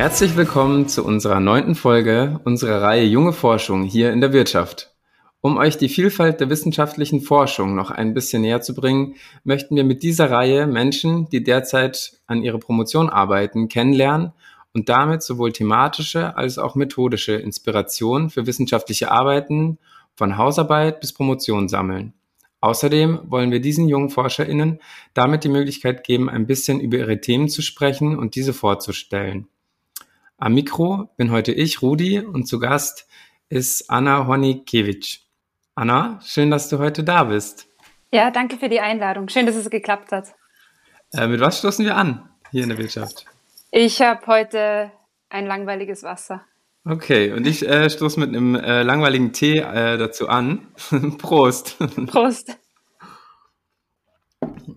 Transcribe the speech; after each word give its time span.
Herzlich 0.00 0.34
willkommen 0.34 0.88
zu 0.88 1.04
unserer 1.04 1.40
neunten 1.40 1.74
Folge 1.74 2.40
unserer 2.44 2.80
Reihe 2.80 3.04
Junge 3.04 3.34
Forschung 3.34 3.82
hier 3.84 4.14
in 4.14 4.22
der 4.22 4.32
Wirtschaft. 4.32 4.94
Um 5.42 5.58
euch 5.58 5.76
die 5.76 5.90
Vielfalt 5.90 6.40
der 6.40 6.48
wissenschaftlichen 6.48 7.20
Forschung 7.20 7.74
noch 7.74 7.90
ein 7.90 8.14
bisschen 8.14 8.40
näher 8.40 8.62
zu 8.62 8.74
bringen, 8.74 9.16
möchten 9.44 9.76
wir 9.76 9.84
mit 9.84 10.02
dieser 10.02 10.30
Reihe 10.30 10.66
Menschen, 10.66 11.28
die 11.28 11.44
derzeit 11.44 12.14
an 12.26 12.42
ihrer 12.42 12.58
Promotion 12.58 13.10
arbeiten, 13.10 13.68
kennenlernen 13.68 14.32
und 14.72 14.88
damit 14.88 15.22
sowohl 15.22 15.52
thematische 15.52 16.34
als 16.34 16.56
auch 16.56 16.76
methodische 16.76 17.34
Inspiration 17.34 18.30
für 18.30 18.46
wissenschaftliche 18.46 19.10
Arbeiten 19.10 19.76
von 20.14 20.38
Hausarbeit 20.38 21.00
bis 21.00 21.12
Promotion 21.12 21.68
sammeln. 21.68 22.14
Außerdem 22.62 23.20
wollen 23.24 23.50
wir 23.50 23.60
diesen 23.60 23.86
jungen 23.86 24.08
ForscherInnen 24.08 24.78
damit 25.12 25.44
die 25.44 25.50
Möglichkeit 25.50 26.04
geben, 26.04 26.30
ein 26.30 26.46
bisschen 26.46 26.80
über 26.80 26.96
ihre 26.96 27.20
Themen 27.20 27.50
zu 27.50 27.60
sprechen 27.60 28.18
und 28.18 28.34
diese 28.34 28.54
vorzustellen. 28.54 29.46
Am 30.42 30.54
Mikro 30.54 31.10
bin 31.18 31.30
heute 31.30 31.52
ich, 31.52 31.82
Rudi, 31.82 32.18
und 32.18 32.46
zu 32.46 32.58
Gast 32.60 33.06
ist 33.50 33.90
Anna 33.90 34.26
Honikiewicz. 34.26 35.18
Anna, 35.74 36.18
schön, 36.24 36.50
dass 36.50 36.70
du 36.70 36.78
heute 36.78 37.04
da 37.04 37.24
bist. 37.24 37.68
Ja, 38.10 38.30
danke 38.30 38.56
für 38.56 38.70
die 38.70 38.80
Einladung. 38.80 39.28
Schön, 39.28 39.44
dass 39.44 39.54
es 39.54 39.68
geklappt 39.68 40.12
hat. 40.12 40.28
Äh, 41.12 41.26
mit 41.26 41.40
was 41.40 41.58
stoßen 41.58 41.84
wir 41.84 41.94
an 41.94 42.30
hier 42.50 42.62
in 42.62 42.70
der 42.70 42.78
Wirtschaft? 42.78 43.26
Ich 43.70 44.00
habe 44.00 44.26
heute 44.28 44.90
ein 45.28 45.44
langweiliges 45.44 46.04
Wasser. 46.04 46.42
Okay, 46.86 47.32
und 47.32 47.46
ich 47.46 47.68
äh, 47.68 47.90
stoße 47.90 48.18
mit 48.18 48.30
einem 48.30 48.54
äh, 48.54 48.82
langweiligen 48.82 49.34
Tee 49.34 49.58
äh, 49.58 49.98
dazu 49.98 50.26
an. 50.30 50.68
Prost. 51.18 51.76
Prost. 52.06 52.56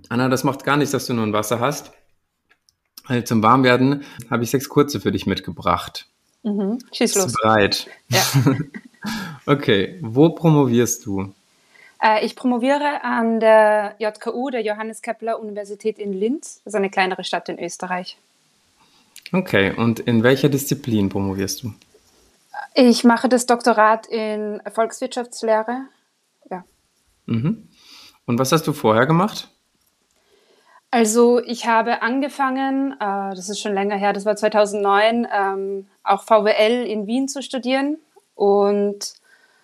Anna, 0.10 0.28
das 0.28 0.44
macht 0.44 0.66
gar 0.66 0.76
nichts, 0.76 0.92
dass 0.92 1.08
du 1.08 1.14
nur 1.14 1.26
ein 1.26 1.32
Wasser 1.32 1.62
hast. 1.62 1.94
Also 3.06 3.24
zum 3.26 3.44
Warmwerden 3.44 4.04
habe 4.30 4.44
ich 4.44 4.52
sechs 4.52 4.70
kurze 4.70 5.00
für 5.00 5.12
dich 5.12 5.26
mitgebracht. 5.26 6.08
Mhm. 6.44 6.80
Schieß 6.92 7.16
los. 7.16 7.26
Bist 7.26 7.38
du 7.38 7.48
bereit? 7.48 7.88
Ja. 8.10 8.22
okay, 9.54 10.00
wo 10.02 10.30
promovierst 10.30 11.06
du? 11.06 11.34
Äh, 12.02 12.26
ich 12.26 12.36
promoviere 12.36 13.04
an 13.04 13.40
der 13.40 13.96
JKU, 14.00 14.50
der 14.50 14.62
Johannes 14.62 15.02
Kepler 15.02 15.40
Universität 15.40 16.00
in 16.00 16.14
Linz. 16.14 16.62
Das 16.64 16.74
ist 16.74 16.78
eine 16.78 16.90
kleinere 16.90 17.24
Stadt 17.24 17.50
in 17.50 17.60
Österreich. 17.60 18.18
Okay, 19.32 19.74
und 19.76 20.00
in 20.00 20.22
welcher 20.22 20.50
Disziplin 20.50 21.10
promovierst 21.10 21.64
du? 21.64 21.74
Ich 22.76 23.04
mache 23.04 23.30
das 23.30 23.46
Doktorat 23.46 24.06
in 24.08 24.62
Volkswirtschaftslehre. 24.72 25.88
Ja. 26.52 26.64
Mhm. 27.26 27.68
Und 28.26 28.40
was 28.40 28.52
hast 28.52 28.68
du 28.68 28.74
vorher 28.74 29.06
gemacht? 29.06 29.50
Also 30.94 31.42
ich 31.44 31.66
habe 31.66 32.04
angefangen, 32.04 32.92
äh, 33.00 33.34
das 33.34 33.50
ist 33.50 33.60
schon 33.60 33.74
länger 33.74 33.96
her, 33.96 34.14
das 34.14 34.28
war 34.28 34.36
2009, 34.36 35.28
ähm, 35.36 35.88
auch 36.04 36.22
VWL 36.22 36.86
in 36.86 37.08
Wien 37.08 37.28
zu 37.28 37.42
studieren 37.42 37.98
und 38.36 39.16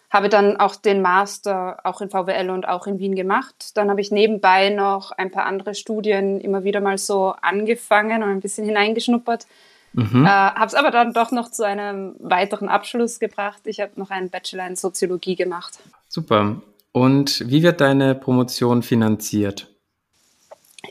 habe 0.09 0.30
dann 0.30 0.58
auch 0.58 0.75
den 0.75 1.03
Master 1.03 1.81
auch 1.83 2.02
in 2.02 2.09
VWL 2.09 2.49
und 2.49 2.67
auch 2.67 2.88
in 2.88 2.97
Wien 2.97 3.13
gemacht. 3.13 3.77
Dann 3.77 3.91
habe 3.91 4.02
ich 4.02 4.09
nebenbei 4.09 4.71
noch 4.71 5.11
ein 5.11 5.30
paar 5.30 5.45
andere 5.45 5.75
Studien 5.75 6.41
immer 6.41 6.63
wieder 6.63 6.81
mal 6.81 6.97
so 6.97 7.36
angefangen 7.43 8.23
und 8.23 8.30
ein 8.30 8.39
bisschen 8.39 8.66
hineingeschnuppert. 8.66 9.45
Mhm. 9.93 10.25
Äh, 10.25 10.30
habe 10.30 10.66
es 10.66 10.73
aber 10.73 10.89
dann 10.89 11.14
doch 11.14 11.30
noch 11.31 11.52
zu 11.52 11.64
einem 11.64 12.16
weiteren 12.17 12.69
Abschluss 12.69 13.19
gebracht. 13.19 13.61
Ich 13.66 13.80
habe 13.81 13.91
noch 13.97 14.09
einen 14.09 14.31
Bachelor 14.31 14.66
in 14.66 14.75
Soziologie 14.75 15.36
gemacht. 15.36 15.77
Super. 16.08 16.59
Und 16.91 17.47
wie 17.47 17.61
wird 17.61 17.81
deine 17.81 18.16
Promotion 18.16 18.81
finanziert? 18.81 19.68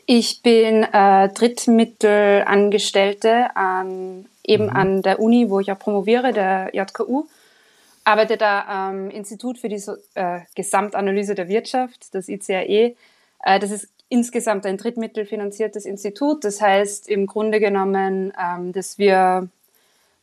Ich 0.07 0.43
bin 0.43 0.85
äh, 0.85 1.29
Drittmittelangestellte 1.31 3.57
an, 3.57 4.27
eben 4.45 4.65
mhm. 4.65 4.77
an 4.77 5.03
der 5.03 5.21
Uni, 5.21 5.49
wo 5.49 5.61
ich 5.61 5.73
auch 5.73 5.79
promoviere, 5.79 6.33
der 6.33 6.71
JKU. 6.75 7.25
Arbeite 8.05 8.37
da 8.37 8.65
am 8.67 9.09
Institut 9.11 9.59
für 9.59 9.69
die 9.69 9.79
so 9.79 9.95
äh, 10.15 10.41
Gesamtanalyse 10.55 11.35
der 11.35 11.49
Wirtschaft, 11.49 12.15
das 12.15 12.29
ICAE. 12.29 12.97
Äh, 13.45 13.59
das 13.59 13.71
ist 13.71 13.89
insgesamt 14.09 14.67
ein 14.67 14.79
drittmittelfinanziertes 14.79 15.85
Institut. 15.85 16.45
Das 16.45 16.61
heißt 16.61 17.09
im 17.09 17.27
Grunde 17.27 17.61
genommen, 17.61 18.33
ähm, 18.43 18.73
dass 18.73 18.99
wir 18.99 19.49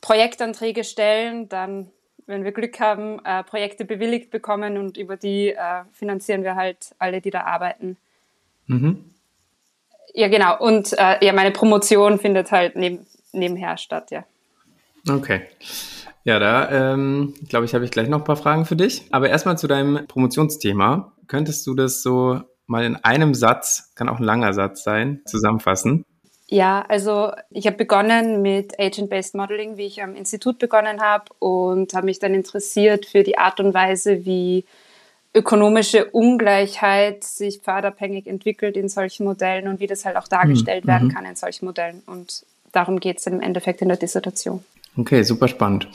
Projektanträge 0.02 0.84
stellen, 0.84 1.50
dann, 1.50 1.90
wenn 2.28 2.44
wir 2.44 2.52
Glück 2.52 2.80
haben, 2.80 3.20
äh, 3.24 3.44
Projekte 3.44 3.86
bewilligt 3.86 4.32
bekommen 4.32 4.78
und 4.78 4.98
über 4.98 5.18
die 5.18 5.50
äh, 5.50 5.84
finanzieren 5.94 6.44
wir 6.44 6.56
halt 6.56 6.96
alle, 7.00 7.22
die 7.22 7.32
da 7.32 7.42
arbeiten. 7.42 7.98
Mhm. 8.68 9.15
Ja, 10.16 10.30
genau. 10.30 10.58
Und 10.58 10.94
äh, 10.94 11.24
ja, 11.24 11.34
meine 11.34 11.52
Promotion 11.52 12.18
findet 12.20 12.52
halt 12.52 12.76
neben, 12.76 13.06
nebenher 13.34 13.78
statt, 13.78 14.12
ja. 14.12 14.24
Okay. 15.10 15.42
Ja, 16.24 16.40
da 16.40 16.94
ähm, 16.94 17.36
glaube 17.50 17.66
ich, 17.66 17.76
habe 17.76 17.86
ich 17.86 17.92
gleich 17.92 18.08
noch 18.08 18.20
ein 18.20 18.24
paar 18.24 18.38
Fragen 18.38 18.66
für 18.66 18.76
dich. 18.76 19.04
Aber 19.12 19.30
erstmal 19.30 19.58
zu 19.58 19.68
deinem 19.68 20.08
Promotionsthema. 20.08 21.12
Könntest 21.28 21.68
du 21.68 21.76
das 21.76 22.02
so 22.02 22.42
mal 22.66 22.84
in 22.86 22.96
einem 22.96 23.36
Satz, 23.36 23.92
kann 23.94 24.10
auch 24.10 24.20
ein 24.20 24.24
langer 24.24 24.54
Satz 24.54 24.84
sein, 24.84 25.22
zusammenfassen? 25.26 26.06
Ja, 26.48 26.86
also 26.88 27.32
ich 27.50 27.68
habe 27.68 27.76
begonnen 27.76 28.42
mit 28.42 28.80
Agent-Based 28.80 29.36
Modeling, 29.36 29.78
wie 29.78 29.86
ich 29.86 30.02
am 30.02 30.16
Institut 30.16 30.60
begonnen 30.60 31.02
habe 31.02 31.26
und 31.40 31.94
habe 31.94 32.06
mich 32.06 32.20
dann 32.20 32.34
interessiert 32.34 33.06
für 33.06 33.24
die 33.24 33.38
Art 33.38 33.60
und 33.60 33.74
Weise, 33.74 34.26
wie 34.26 34.66
ökonomische 35.36 36.06
Ungleichheit 36.06 37.24
sich 37.24 37.60
pfadabhängig 37.60 38.26
entwickelt 38.26 38.78
in 38.78 38.90
solchen 38.90 39.26
Modellen 39.26 39.68
und 39.68 39.80
wie 39.80 39.88
das 39.88 40.06
halt 40.06 40.16
auch 40.16 40.28
dargestellt 40.28 40.86
mhm. 40.86 40.90
werden 40.90 41.10
kann 41.14 41.26
in 41.26 41.36
solchen 41.36 41.66
Modellen. 41.66 42.02
Und 42.08 42.46
darum 42.72 43.00
geht 43.00 43.18
es 43.18 43.26
dann 43.26 43.34
im 43.34 43.42
Endeffekt 43.42 43.82
in 43.82 43.90
der 43.90 43.98
Dissertation. 43.98 44.64
Okay, 44.98 45.24
super 45.24 45.48
spannend. 45.48 45.90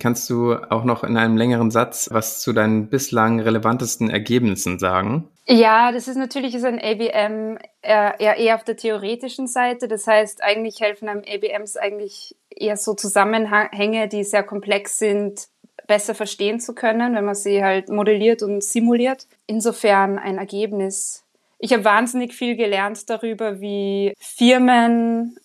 Kannst 0.00 0.28
du 0.28 0.54
auch 0.54 0.84
noch 0.84 1.04
in 1.04 1.16
einem 1.16 1.36
längeren 1.36 1.70
Satz 1.70 2.08
was 2.10 2.40
zu 2.40 2.52
deinen 2.52 2.88
bislang 2.88 3.40
relevantesten 3.40 4.10
Ergebnissen 4.10 4.78
sagen? 4.78 5.28
Ja, 5.46 5.92
das 5.92 6.08
ist 6.08 6.16
natürlich 6.16 6.54
ist 6.54 6.64
ein 6.64 6.80
ABM 6.80 7.58
eher, 7.82 8.18
eher 8.18 8.54
auf 8.54 8.64
der 8.64 8.76
theoretischen 8.76 9.46
Seite. 9.46 9.88
Das 9.88 10.06
heißt, 10.06 10.42
eigentlich 10.42 10.80
helfen 10.80 11.08
einem 11.08 11.22
ABMs 11.22 11.76
eigentlich 11.76 12.34
eher 12.50 12.76
so 12.76 12.94
Zusammenhänge, 12.94 14.08
die 14.08 14.24
sehr 14.24 14.42
komplex 14.42 14.98
sind, 14.98 15.48
besser 15.86 16.14
verstehen 16.14 16.60
zu 16.60 16.74
können, 16.74 17.14
wenn 17.14 17.24
man 17.24 17.34
sie 17.34 17.62
halt 17.62 17.88
modelliert 17.88 18.42
und 18.42 18.62
simuliert. 18.62 19.26
Insofern 19.46 20.18
ein 20.18 20.38
Ergebnis. 20.38 21.24
Ich 21.58 21.72
habe 21.72 21.84
wahnsinnig 21.84 22.34
viel 22.34 22.56
gelernt 22.56 23.08
darüber, 23.08 23.60
wie 23.60 24.12
Firmen 24.18 25.36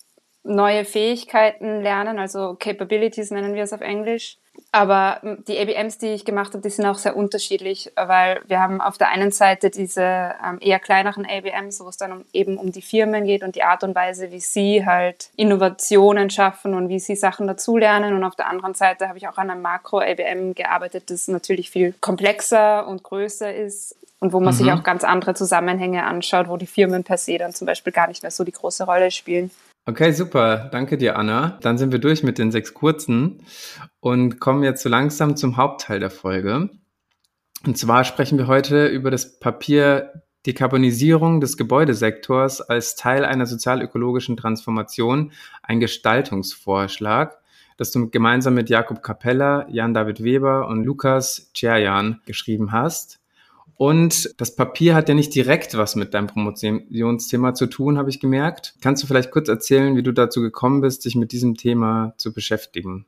neue 0.42 0.84
Fähigkeiten 0.84 1.82
lernen, 1.82 2.18
also 2.18 2.56
Capabilities 2.58 3.30
nennen 3.30 3.54
wir 3.54 3.62
es 3.62 3.72
auf 3.72 3.82
Englisch. 3.82 4.38
Aber 4.72 5.20
die 5.48 5.58
ABMs, 5.58 5.98
die 5.98 6.08
ich 6.08 6.24
gemacht 6.24 6.52
habe, 6.52 6.62
die 6.62 6.70
sind 6.70 6.86
auch 6.86 6.98
sehr 6.98 7.16
unterschiedlich, 7.16 7.90
weil 7.96 8.40
wir 8.46 8.60
haben 8.60 8.80
auf 8.80 8.98
der 8.98 9.08
einen 9.08 9.32
Seite 9.32 9.68
diese 9.68 10.02
ähm, 10.02 10.58
eher 10.60 10.78
kleineren 10.78 11.26
ABMs, 11.26 11.80
wo 11.80 11.88
es 11.88 11.96
dann 11.96 12.12
um, 12.12 12.24
eben 12.32 12.56
um 12.56 12.70
die 12.70 12.82
Firmen 12.82 13.24
geht 13.24 13.42
und 13.42 13.56
die 13.56 13.64
Art 13.64 13.82
und 13.82 13.96
Weise, 13.96 14.30
wie 14.30 14.38
sie 14.38 14.86
halt 14.86 15.30
Innovationen 15.34 16.30
schaffen 16.30 16.74
und 16.74 16.88
wie 16.88 17.00
sie 17.00 17.16
Sachen 17.16 17.48
dazulernen. 17.48 18.14
Und 18.14 18.22
auf 18.22 18.36
der 18.36 18.48
anderen 18.48 18.74
Seite 18.74 19.08
habe 19.08 19.18
ich 19.18 19.26
auch 19.26 19.38
an 19.38 19.50
einem 19.50 19.62
Makro-ABM 19.62 20.54
gearbeitet, 20.54 21.10
das 21.10 21.26
natürlich 21.26 21.70
viel 21.70 21.94
komplexer 22.00 22.86
und 22.86 23.02
größer 23.02 23.52
ist 23.52 23.96
und 24.20 24.32
wo 24.32 24.38
man 24.38 24.54
mhm. 24.54 24.58
sich 24.58 24.72
auch 24.72 24.82
ganz 24.84 25.02
andere 25.02 25.34
Zusammenhänge 25.34 26.04
anschaut, 26.04 26.48
wo 26.48 26.56
die 26.56 26.66
Firmen 26.66 27.02
per 27.02 27.18
se 27.18 27.38
dann 27.38 27.52
zum 27.52 27.66
Beispiel 27.66 27.92
gar 27.92 28.06
nicht 28.06 28.22
mehr 28.22 28.30
so 28.30 28.44
die 28.44 28.52
große 28.52 28.84
Rolle 28.84 29.10
spielen. 29.10 29.50
Okay, 29.90 30.12
super. 30.12 30.68
Danke 30.70 30.96
dir, 30.96 31.18
Anna. 31.18 31.58
Dann 31.62 31.76
sind 31.76 31.90
wir 31.90 31.98
durch 31.98 32.22
mit 32.22 32.38
den 32.38 32.52
sechs 32.52 32.74
kurzen 32.74 33.42
und 33.98 34.38
kommen 34.38 34.62
jetzt 34.62 34.84
so 34.84 34.88
langsam 34.88 35.34
zum 35.34 35.56
Hauptteil 35.56 35.98
der 35.98 36.10
Folge. 36.10 36.70
Und 37.66 37.76
zwar 37.76 38.04
sprechen 38.04 38.38
wir 38.38 38.46
heute 38.46 38.86
über 38.86 39.10
das 39.10 39.40
Papier 39.40 40.22
Dekarbonisierung 40.46 41.40
des 41.40 41.56
Gebäudesektors 41.56 42.60
als 42.60 42.94
Teil 42.94 43.24
einer 43.24 43.46
sozialökologischen 43.46 44.36
Transformation, 44.36 45.32
ein 45.60 45.80
Gestaltungsvorschlag, 45.80 47.38
das 47.76 47.90
du 47.90 48.10
gemeinsam 48.10 48.54
mit 48.54 48.70
Jakob 48.70 49.02
Capella, 49.02 49.66
Jan-David 49.70 50.22
Weber 50.22 50.68
und 50.68 50.84
Lukas 50.84 51.50
Czerjan 51.52 52.20
geschrieben 52.26 52.70
hast. 52.70 53.19
Und 53.80 54.38
das 54.38 54.54
Papier 54.54 54.94
hat 54.94 55.08
ja 55.08 55.14
nicht 55.14 55.34
direkt 55.34 55.74
was 55.74 55.96
mit 55.96 56.12
deinem 56.12 56.26
Promotionsthema 56.26 57.54
zu 57.54 57.64
tun, 57.64 57.96
habe 57.96 58.10
ich 58.10 58.20
gemerkt. 58.20 58.74
Kannst 58.82 59.02
du 59.02 59.06
vielleicht 59.06 59.30
kurz 59.30 59.48
erzählen, 59.48 59.96
wie 59.96 60.02
du 60.02 60.12
dazu 60.12 60.42
gekommen 60.42 60.82
bist, 60.82 61.06
dich 61.06 61.16
mit 61.16 61.32
diesem 61.32 61.56
Thema 61.56 62.12
zu 62.18 62.34
beschäftigen? 62.34 63.06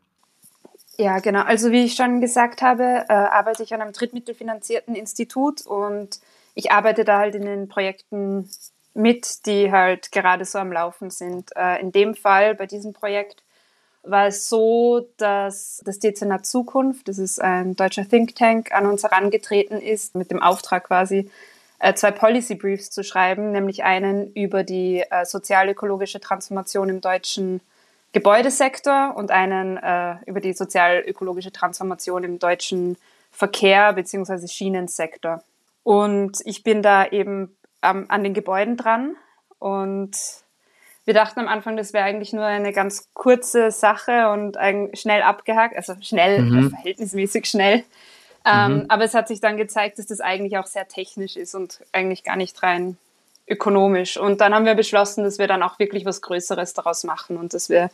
Ja, 0.97 1.19
genau. 1.19 1.43
Also 1.43 1.73
wie 1.73 1.85
ich 1.85 1.93
schon 1.93 2.23
gesagt 2.23 2.63
habe, 2.63 3.05
äh, 3.11 3.13
arbeite 3.13 3.63
ich 3.63 3.75
an 3.75 3.83
einem 3.83 3.93
drittmittelfinanzierten 3.93 4.95
Institut 4.95 5.67
und 5.67 6.21
ich 6.55 6.73
arbeite 6.73 7.05
da 7.05 7.19
halt 7.19 7.35
in 7.35 7.45
den 7.45 7.69
Projekten 7.69 8.49
mit, 8.95 9.45
die 9.45 9.71
halt 9.71 10.11
gerade 10.11 10.47
so 10.47 10.59
am 10.59 10.73
Laufen 10.73 11.11
sind. 11.11 11.51
Äh, 11.55 11.83
in 11.83 11.93
dem 11.93 12.15
Fall 12.15 12.55
bei 12.55 12.65
diesem 12.65 12.95
Projekt 12.95 13.42
war 14.03 14.27
es 14.27 14.49
so, 14.49 15.09
dass 15.17 15.81
das 15.85 15.99
Dezernat 15.99 16.45
Zukunft, 16.47 17.09
das 17.09 17.19
ist 17.19 17.41
ein 17.41 17.77
deutscher 17.77 18.09
Think 18.09 18.35
Tank, 18.35 18.73
an 18.73 18.87
uns 18.87 19.05
herangetreten 19.05 19.81
ist, 19.81 20.15
mit 20.15 20.31
dem 20.31 20.43
Auftrag 20.43 20.85
quasi, 20.85 21.31
äh, 21.79 21.95
zwei 21.95 22.11
Policy 22.11 22.55
Briefs 22.55 22.91
zu 22.91 23.05
schreiben, 23.05 23.53
nämlich 23.53 23.85
einen 23.85 24.33
über 24.35 24.65
die 24.65 25.05
äh, 25.09 25.25
sozialökologische 25.25 26.21
Transformation 26.21 26.89
im 26.89 27.01
deutschen 27.01 27.61
Gebäudesektor 28.13 29.15
und 29.17 29.31
einen 29.31 29.79
äh, 29.79 30.17
über 30.27 30.41
die 30.41 30.53
sozial-ökologische 30.53 31.53
Transformation 31.53 32.25
im 32.25 32.39
deutschen 32.39 32.97
Verkehr 33.31 33.93
bzw. 33.95 34.47
Schienensektor. 34.47 35.43
Und 35.83 36.39
ich 36.45 36.63
bin 36.63 36.83
da 36.83 37.07
eben 37.07 37.57
an 37.81 38.23
den 38.23 38.33
Gebäuden 38.33 38.77
dran 38.77 39.17
und 39.59 40.13
wir 41.05 41.15
dachten 41.15 41.41
am 41.41 41.49
Anfang, 41.49 41.77
das 41.77 41.93
wäre 41.93 42.05
eigentlich 42.05 42.33
nur 42.33 42.45
eine 42.45 42.73
ganz 42.73 43.09
kurze 43.13 43.71
Sache 43.71 44.29
und 44.31 44.57
schnell 44.97 45.23
abgehakt, 45.23 45.77
also 45.77 45.95
schnell, 46.01 46.43
mhm. 46.43 46.71
verhältnismäßig 46.71 47.47
schnell. 47.47 47.85
Ähm, 48.45 48.75
mhm. 48.75 48.85
Aber 48.89 49.05
es 49.05 49.15
hat 49.15 49.29
sich 49.29 49.41
dann 49.41 49.57
gezeigt, 49.57 49.99
dass 49.99 50.07
das 50.07 50.21
eigentlich 50.21 50.59
auch 50.59 50.67
sehr 50.67 50.89
technisch 50.89 51.37
ist 51.37 51.55
und 51.55 51.81
eigentlich 51.93 52.25
gar 52.25 52.37
nicht 52.37 52.63
rein 52.63 52.97
ökonomisch. 53.49 54.17
Und 54.17 54.41
dann 54.41 54.55
haben 54.55 54.65
wir 54.65 54.75
beschlossen, 54.75 55.25
dass 55.25 55.39
wir 55.39 55.49
dann 55.49 55.63
auch 55.63 55.79
wirklich 55.79 56.05
was 56.05 56.23
Größeres 56.23 56.75
daraus 56.75 57.05
machen 57.05 57.37
und 57.37 57.55
dass 57.55 57.69
wir 57.69 57.91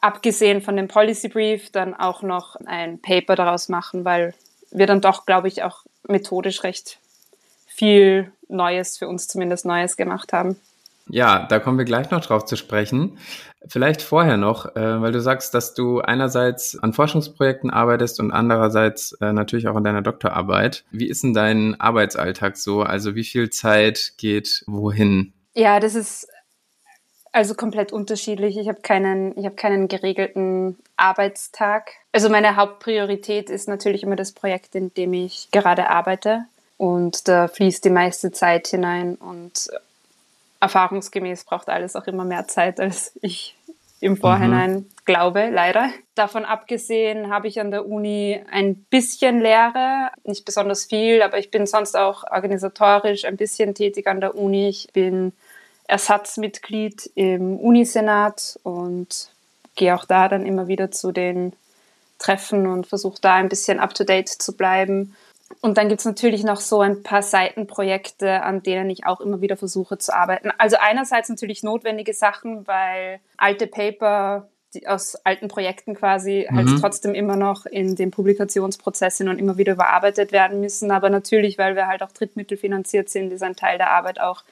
abgesehen 0.00 0.62
von 0.62 0.76
dem 0.76 0.88
Policy 0.88 1.28
Brief 1.28 1.70
dann 1.70 1.94
auch 1.94 2.22
noch 2.22 2.56
ein 2.66 3.00
Paper 3.00 3.36
daraus 3.36 3.68
machen, 3.68 4.04
weil 4.04 4.34
wir 4.70 4.86
dann 4.86 5.00
doch, 5.00 5.26
glaube 5.26 5.48
ich, 5.48 5.62
auch 5.62 5.82
methodisch 6.06 6.62
recht 6.62 6.98
viel 7.66 8.32
Neues, 8.48 8.98
für 8.98 9.08
uns 9.08 9.28
zumindest 9.28 9.64
Neues 9.66 9.96
gemacht 9.96 10.32
haben. 10.32 10.58
Ja, 11.10 11.46
da 11.48 11.58
kommen 11.58 11.78
wir 11.78 11.84
gleich 11.84 12.10
noch 12.10 12.24
drauf 12.24 12.44
zu 12.44 12.56
sprechen. 12.56 13.18
Vielleicht 13.66 14.02
vorher 14.02 14.36
noch, 14.36 14.76
äh, 14.76 15.00
weil 15.00 15.12
du 15.12 15.20
sagst, 15.20 15.52
dass 15.54 15.74
du 15.74 16.00
einerseits 16.00 16.78
an 16.78 16.92
Forschungsprojekten 16.92 17.70
arbeitest 17.70 18.20
und 18.20 18.30
andererseits 18.30 19.12
äh, 19.20 19.32
natürlich 19.32 19.68
auch 19.68 19.76
an 19.76 19.84
deiner 19.84 20.02
Doktorarbeit. 20.02 20.84
Wie 20.90 21.08
ist 21.08 21.22
denn 21.24 21.34
dein 21.34 21.80
Arbeitsalltag 21.80 22.56
so? 22.56 22.82
Also 22.82 23.14
wie 23.14 23.24
viel 23.24 23.50
Zeit 23.50 24.12
geht 24.16 24.62
wohin? 24.66 25.32
Ja, 25.54 25.80
das 25.80 25.94
ist 25.94 26.28
also 27.32 27.54
komplett 27.54 27.92
unterschiedlich. 27.92 28.56
Ich 28.56 28.68
habe 28.68 28.80
keinen, 28.80 29.36
ich 29.36 29.44
habe 29.44 29.56
keinen 29.56 29.88
geregelten 29.88 30.78
Arbeitstag. 30.96 31.90
Also 32.12 32.28
meine 32.28 32.56
Hauptpriorität 32.56 33.50
ist 33.50 33.68
natürlich 33.68 34.02
immer 34.02 34.16
das 34.16 34.32
Projekt, 34.32 34.74
in 34.74 34.94
dem 34.94 35.12
ich 35.12 35.48
gerade 35.50 35.90
arbeite. 35.90 36.44
Und 36.76 37.26
da 37.28 37.48
fließt 37.48 37.84
die 37.84 37.90
meiste 37.90 38.30
Zeit 38.30 38.68
hinein 38.68 39.16
und 39.16 39.68
erfahrungsgemäß 40.60 41.44
braucht 41.44 41.68
alles 41.68 41.96
auch 41.96 42.06
immer 42.06 42.24
mehr 42.24 42.46
Zeit, 42.48 42.80
als 42.80 43.12
ich 43.22 43.56
im 44.00 44.16
Vorhinein 44.16 44.72
mhm. 44.72 44.86
glaube, 45.04 45.50
leider. 45.50 45.90
Davon 46.14 46.44
abgesehen 46.44 47.30
habe 47.30 47.48
ich 47.48 47.60
an 47.60 47.70
der 47.70 47.86
Uni 47.86 48.40
ein 48.50 48.76
bisschen 48.76 49.40
Lehre, 49.40 50.10
nicht 50.24 50.44
besonders 50.44 50.84
viel, 50.84 51.22
aber 51.22 51.38
ich 51.38 51.50
bin 51.50 51.66
sonst 51.66 51.96
auch 51.96 52.24
organisatorisch 52.30 53.24
ein 53.24 53.36
bisschen 53.36 53.74
tätig 53.74 54.06
an 54.06 54.20
der 54.20 54.36
Uni. 54.36 54.68
Ich 54.68 54.92
bin 54.92 55.32
Ersatzmitglied 55.88 57.10
im 57.14 57.58
Unisenat 57.58 58.58
und 58.62 59.30
gehe 59.74 59.94
auch 59.94 60.04
da 60.04 60.28
dann 60.28 60.46
immer 60.46 60.68
wieder 60.68 60.90
zu 60.90 61.12
den 61.12 61.54
Treffen 62.18 62.66
und 62.66 62.86
versuche 62.86 63.20
da 63.20 63.34
ein 63.34 63.48
bisschen 63.48 63.78
up-to-date 63.78 64.28
zu 64.28 64.56
bleiben. 64.56 65.16
Und 65.60 65.78
dann 65.78 65.88
gibt 65.88 66.00
es 66.00 66.04
natürlich 66.04 66.44
noch 66.44 66.60
so 66.60 66.80
ein 66.80 67.02
paar 67.02 67.22
Seitenprojekte, 67.22 68.42
an 68.42 68.62
denen 68.62 68.90
ich 68.90 69.06
auch 69.06 69.20
immer 69.20 69.40
wieder 69.40 69.56
versuche 69.56 69.98
zu 69.98 70.14
arbeiten. 70.14 70.52
Also 70.58 70.76
einerseits 70.78 71.28
natürlich 71.28 71.62
notwendige 71.62 72.12
Sachen, 72.12 72.66
weil 72.66 73.20
alte 73.36 73.66
Paper 73.66 74.48
die 74.74 74.86
aus 74.86 75.16
alten 75.24 75.48
Projekten 75.48 75.94
quasi 75.94 76.46
halt 76.50 76.66
mhm. 76.66 76.70
halt 76.72 76.80
trotzdem 76.80 77.14
immer 77.14 77.36
noch 77.36 77.64
in 77.66 77.96
den 77.96 78.10
Publikationsprozess 78.10 79.16
sind 79.16 79.28
und 79.28 79.38
immer 79.38 79.56
wieder 79.56 79.72
überarbeitet 79.72 80.32
werden 80.32 80.60
müssen. 80.60 80.90
Aber 80.90 81.10
natürlich, 81.10 81.58
weil 81.58 81.74
wir 81.74 81.86
halt 81.86 82.02
auch 82.02 82.12
drittmittelfinanziert 82.12 83.08
sind, 83.08 83.32
ist 83.32 83.42
ein 83.42 83.56
Teil 83.56 83.78
der 83.78 83.90
Arbeit 83.90 84.20
auch, 84.20 84.44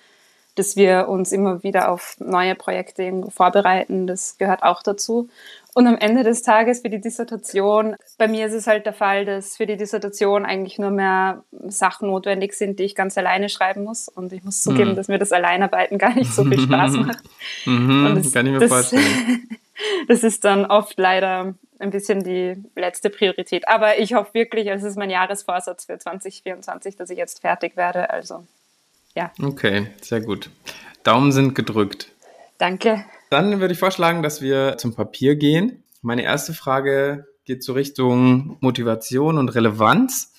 dass 0.55 0.75
wir 0.75 1.09
uns 1.09 1.33
immer 1.33 1.63
wieder 1.63 1.91
auf 1.91 2.17
neue 2.19 2.55
Projekte 2.55 3.25
vorbereiten. 3.29 4.07
Das 4.07 4.39
gehört 4.39 4.63
auch 4.63 4.83
dazu. 4.83 5.29
Und 5.77 5.87
am 5.87 5.99
Ende 5.99 6.23
des 6.23 6.41
Tages 6.41 6.81
für 6.81 6.89
die 6.89 7.03
Dissertation, 7.03 7.97
bei 8.17 8.29
mir 8.29 8.47
ist 8.47 8.55
es 8.55 8.67
halt 8.67 8.87
der 8.87 8.95
Fall, 8.95 9.27
dass 9.27 9.59
für 9.59 9.67
die 9.67 9.77
Dissertation 9.77 10.47
eigentlich 10.47 10.79
nur 10.79 10.91
mehr 10.91 11.45
Sachen 11.69 12.09
notwendig 12.09 12.55
sind, 12.55 12.79
die 12.79 12.85
ich 12.85 12.95
ganz 12.95 13.19
alleine 13.19 13.51
schreiben 13.51 13.85
muss. 13.85 14.09
Und 14.09 14.33
ich 14.33 14.43
muss 14.43 14.63
zugeben, 14.63 14.93
mhm. 14.93 14.97
dass 14.97 15.09
mir 15.09 15.19
das 15.19 15.33
Alleinarbeiten 15.33 15.99
gar 15.99 16.15
nicht 16.15 16.33
so 16.33 16.45
viel 16.45 16.59
Spaß 16.63 16.93
macht. 16.93 17.19
Mhm, 17.67 18.15
das, 18.17 18.33
kann 18.33 18.47
ich 18.47 18.53
mir 18.53 18.61
das, 18.61 18.71
vorstellen. 18.71 19.51
das 20.09 20.25
ist 20.25 20.47
dann 20.47 20.65
oft 20.65 20.99
leider 20.99 21.53
ein 21.79 21.91
bisschen 21.91 22.25
die 22.25 22.55
letzte 22.75 23.11
Priorität. 23.11 23.69
Aber 23.69 23.99
ich 23.99 24.15
hoffe 24.15 24.33
wirklich, 24.33 24.69
es 24.69 24.83
ist 24.83 24.97
mein 24.97 25.11
Jahresvorsatz 25.11 25.85
für 25.85 25.99
2024, 25.99 26.97
dass 26.97 27.11
ich 27.11 27.19
jetzt 27.19 27.43
fertig 27.43 27.77
werde. 27.77 28.09
Also, 28.09 28.47
ja. 29.15 29.31
Okay, 29.43 29.89
sehr 30.01 30.23
gut. 30.23 30.49
Daumen 31.03 31.33
sind 31.33 31.55
gedrückt. 31.55 32.09
Danke. 32.57 33.05
Dann 33.31 33.61
würde 33.61 33.73
ich 33.73 33.81
vorschlagen, 33.81 34.23
dass 34.23 34.41
wir 34.41 34.77
zum 34.79 34.95
Papier 34.95 35.37
gehen. 35.37 35.83
Meine 36.03 36.23
erste 36.23 36.55
Frage 36.55 37.27
geht 37.45 37.65
so 37.65 37.73
Richtung 37.73 38.57
Motivation 38.61 39.39
und 39.39 39.55
Relevanz. 39.55 40.33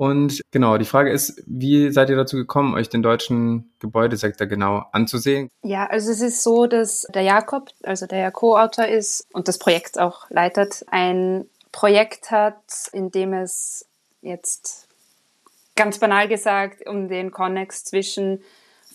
Und 0.00 0.40
genau, 0.50 0.78
die 0.78 0.86
Frage 0.86 1.10
ist, 1.10 1.42
wie 1.46 1.90
seid 1.90 2.08
ihr 2.08 2.16
dazu 2.16 2.36
gekommen, 2.36 2.74
euch 2.74 2.88
den 2.88 3.02
deutschen 3.02 3.70
Gebäudesektor 3.80 4.46
genau 4.46 4.84
anzusehen? 4.92 5.50
Ja, 5.62 5.86
also 5.86 6.10
es 6.10 6.22
ist 6.22 6.42
so, 6.42 6.66
dass 6.66 7.06
der 7.14 7.20
Jakob, 7.20 7.68
also 7.82 8.06
der 8.06 8.30
Co-Autor 8.30 8.86
ist 8.86 9.26
und 9.34 9.46
das 9.46 9.58
Projekt 9.58 9.98
auch 9.98 10.30
leitet, 10.30 10.86
ein 10.90 11.44
Projekt 11.70 12.30
hat, 12.30 12.56
in 12.92 13.10
dem 13.10 13.34
es 13.34 13.86
jetzt 14.22 14.88
ganz 15.76 15.98
banal 15.98 16.28
gesagt 16.28 16.86
um 16.88 17.08
den 17.08 17.30
Konnex 17.30 17.84
zwischen 17.84 18.42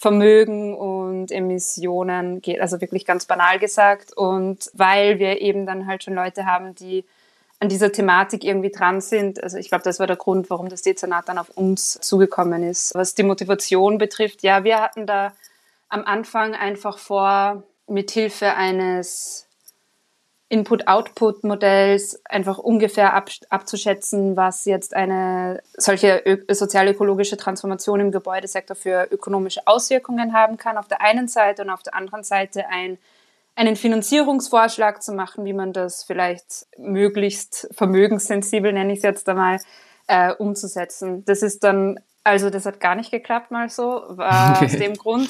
Vermögen 0.05 0.75
und 0.75 1.31
Emissionen 1.31 2.39
geht, 2.39 2.61
also 2.61 2.79
wirklich 2.79 3.05
ganz 3.05 3.25
banal 3.25 3.57
gesagt. 3.57 4.15
Und 4.15 4.69
weil 4.73 5.17
wir 5.17 5.41
eben 5.41 5.65
dann 5.65 5.87
halt 5.87 6.03
schon 6.03 6.13
Leute 6.13 6.45
haben, 6.45 6.75
die 6.75 7.05
an 7.59 7.69
dieser 7.69 7.91
Thematik 7.91 8.43
irgendwie 8.43 8.69
dran 8.69 9.01
sind. 9.01 9.41
Also 9.41 9.57
ich 9.57 9.67
glaube, 9.67 9.83
das 9.83 9.99
war 9.99 10.05
der 10.05 10.15
Grund, 10.15 10.51
warum 10.51 10.69
das 10.69 10.83
Dezernat 10.83 11.27
dann 11.27 11.39
auf 11.39 11.49
uns 11.49 11.93
zugekommen 12.01 12.61
ist. 12.61 12.93
Was 12.93 13.15
die 13.15 13.23
Motivation 13.23 13.97
betrifft, 13.97 14.43
ja, 14.43 14.63
wir 14.63 14.79
hatten 14.79 15.07
da 15.07 15.33
am 15.89 16.05
Anfang 16.05 16.53
einfach 16.53 16.99
vor, 16.99 17.63
mithilfe 17.87 18.53
eines 18.53 19.44
Input-Output-Modells 20.49 22.21
einfach 22.25 22.59
ungefähr 22.59 23.13
ab, 23.13 23.29
abzuschätzen, 23.49 24.37
was 24.37 24.65
jetzt 24.65 24.95
eine 24.95 25.61
solche 25.75 26.43
sozial-ökologische 26.49 27.35
Transformation 27.35 27.99
im 27.99 28.11
Gebäudesektor 28.11 28.75
für 28.75 29.07
ökonomische 29.09 29.65
Auswirkungen 29.65 30.33
haben 30.33 30.57
kann 30.57 30.77
auf 30.77 30.87
der 30.87 31.01
einen 31.01 31.27
Seite 31.27 31.63
und 31.63 31.71
auf 31.71 31.81
der 31.81 31.95
anderen 31.95 32.23
Seite 32.23 32.67
ein, 32.69 32.99
einen 33.55 33.75
Finanzierungsvorschlag 33.75 35.01
zu 35.01 35.13
machen, 35.13 35.45
wie 35.45 35.53
man 35.53 35.73
das 35.73 36.03
vielleicht 36.03 36.67
möglichst 36.77 37.67
vermögenssensibel, 37.71 38.71
nenne 38.71 38.93
ich 38.93 38.99
es 38.99 39.03
jetzt 39.03 39.27
einmal, 39.27 39.59
äh, 40.07 40.31
umzusetzen. 40.33 41.25
Das 41.25 41.41
ist 41.41 41.63
dann 41.63 41.99
also 42.25 42.49
das 42.49 42.65
hat 42.65 42.79
gar 42.79 42.95
nicht 42.95 43.11
geklappt 43.11 43.51
mal 43.51 43.69
so, 43.69 44.03
war 44.09 44.61
aus 44.63 44.71
dem 44.71 44.95
Grund, 44.95 45.29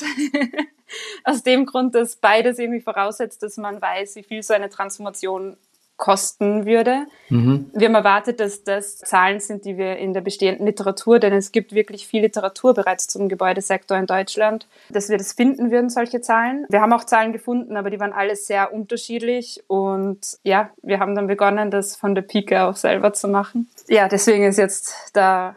aus 1.23 1.43
dem 1.43 1.65
Grund, 1.65 1.93
dass 1.93 2.15
beides 2.15 2.57
irgendwie 2.57 2.81
voraussetzt, 2.81 3.43
dass 3.43 3.57
man 3.57 3.81
weiß, 3.81 4.15
wie 4.15 4.23
viel 4.23 4.41
so 4.41 4.53
eine 4.53 4.69
Transformation 4.69 5.57
kosten 5.97 6.65
würde. 6.65 7.05
Mhm. 7.29 7.69
Wir 7.73 7.87
haben 7.87 7.95
erwartet, 7.95 8.39
dass 8.39 8.63
das 8.63 8.97
Zahlen 8.97 9.39
sind, 9.39 9.63
die 9.63 9.77
wir 9.77 9.97
in 9.97 10.13
der 10.13 10.21
bestehenden 10.21 10.65
Literatur, 10.65 11.19
denn 11.19 11.33
es 11.33 11.51
gibt 11.51 11.73
wirklich 11.73 12.07
viel 12.07 12.21
Literatur 12.21 12.73
bereits 12.73 13.07
zum 13.07 13.29
Gebäudesektor 13.29 13.97
in 13.97 14.05
Deutschland, 14.05 14.67
dass 14.89 15.09
wir 15.09 15.17
das 15.17 15.33
finden 15.33 15.71
würden, 15.71 15.89
solche 15.89 16.19
Zahlen. 16.19 16.65
Wir 16.69 16.81
haben 16.81 16.91
auch 16.91 17.05
Zahlen 17.05 17.31
gefunden, 17.31 17.77
aber 17.77 17.89
die 17.89 17.99
waren 17.99 18.11
alle 18.11 18.35
sehr 18.35 18.73
unterschiedlich 18.73 19.63
und 19.67 20.37
ja, 20.43 20.69
wir 20.81 20.99
haben 20.99 21.15
dann 21.15 21.27
begonnen, 21.27 21.71
das 21.71 21.95
von 21.95 22.13
der 22.13 22.23
Pike 22.23 22.65
auf 22.65 22.77
selber 22.77 23.13
zu 23.13 23.29
machen. 23.29 23.69
Ja, 23.87 24.09
deswegen 24.09 24.43
ist 24.43 24.57
jetzt 24.57 25.11
da 25.13 25.55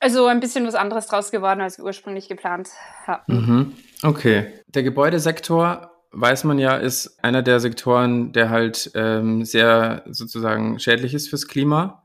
also 0.00 0.26
ein 0.26 0.40
bisschen 0.40 0.66
was 0.66 0.74
anderes 0.74 1.06
draus 1.06 1.30
geworden, 1.30 1.60
als 1.60 1.78
wir 1.78 1.84
ursprünglich 1.84 2.28
geplant 2.28 2.70
hatten. 3.06 3.32
Mhm. 3.32 3.72
Okay. 4.02 4.52
Der 4.68 4.82
Gebäudesektor, 4.82 5.90
weiß 6.12 6.44
man 6.44 6.58
ja, 6.58 6.76
ist 6.76 7.22
einer 7.22 7.42
der 7.42 7.60
Sektoren, 7.60 8.32
der 8.32 8.50
halt 8.50 8.90
ähm, 8.94 9.44
sehr 9.44 10.02
sozusagen 10.08 10.78
schädlich 10.78 11.14
ist 11.14 11.28
fürs 11.28 11.46
Klima. 11.46 12.02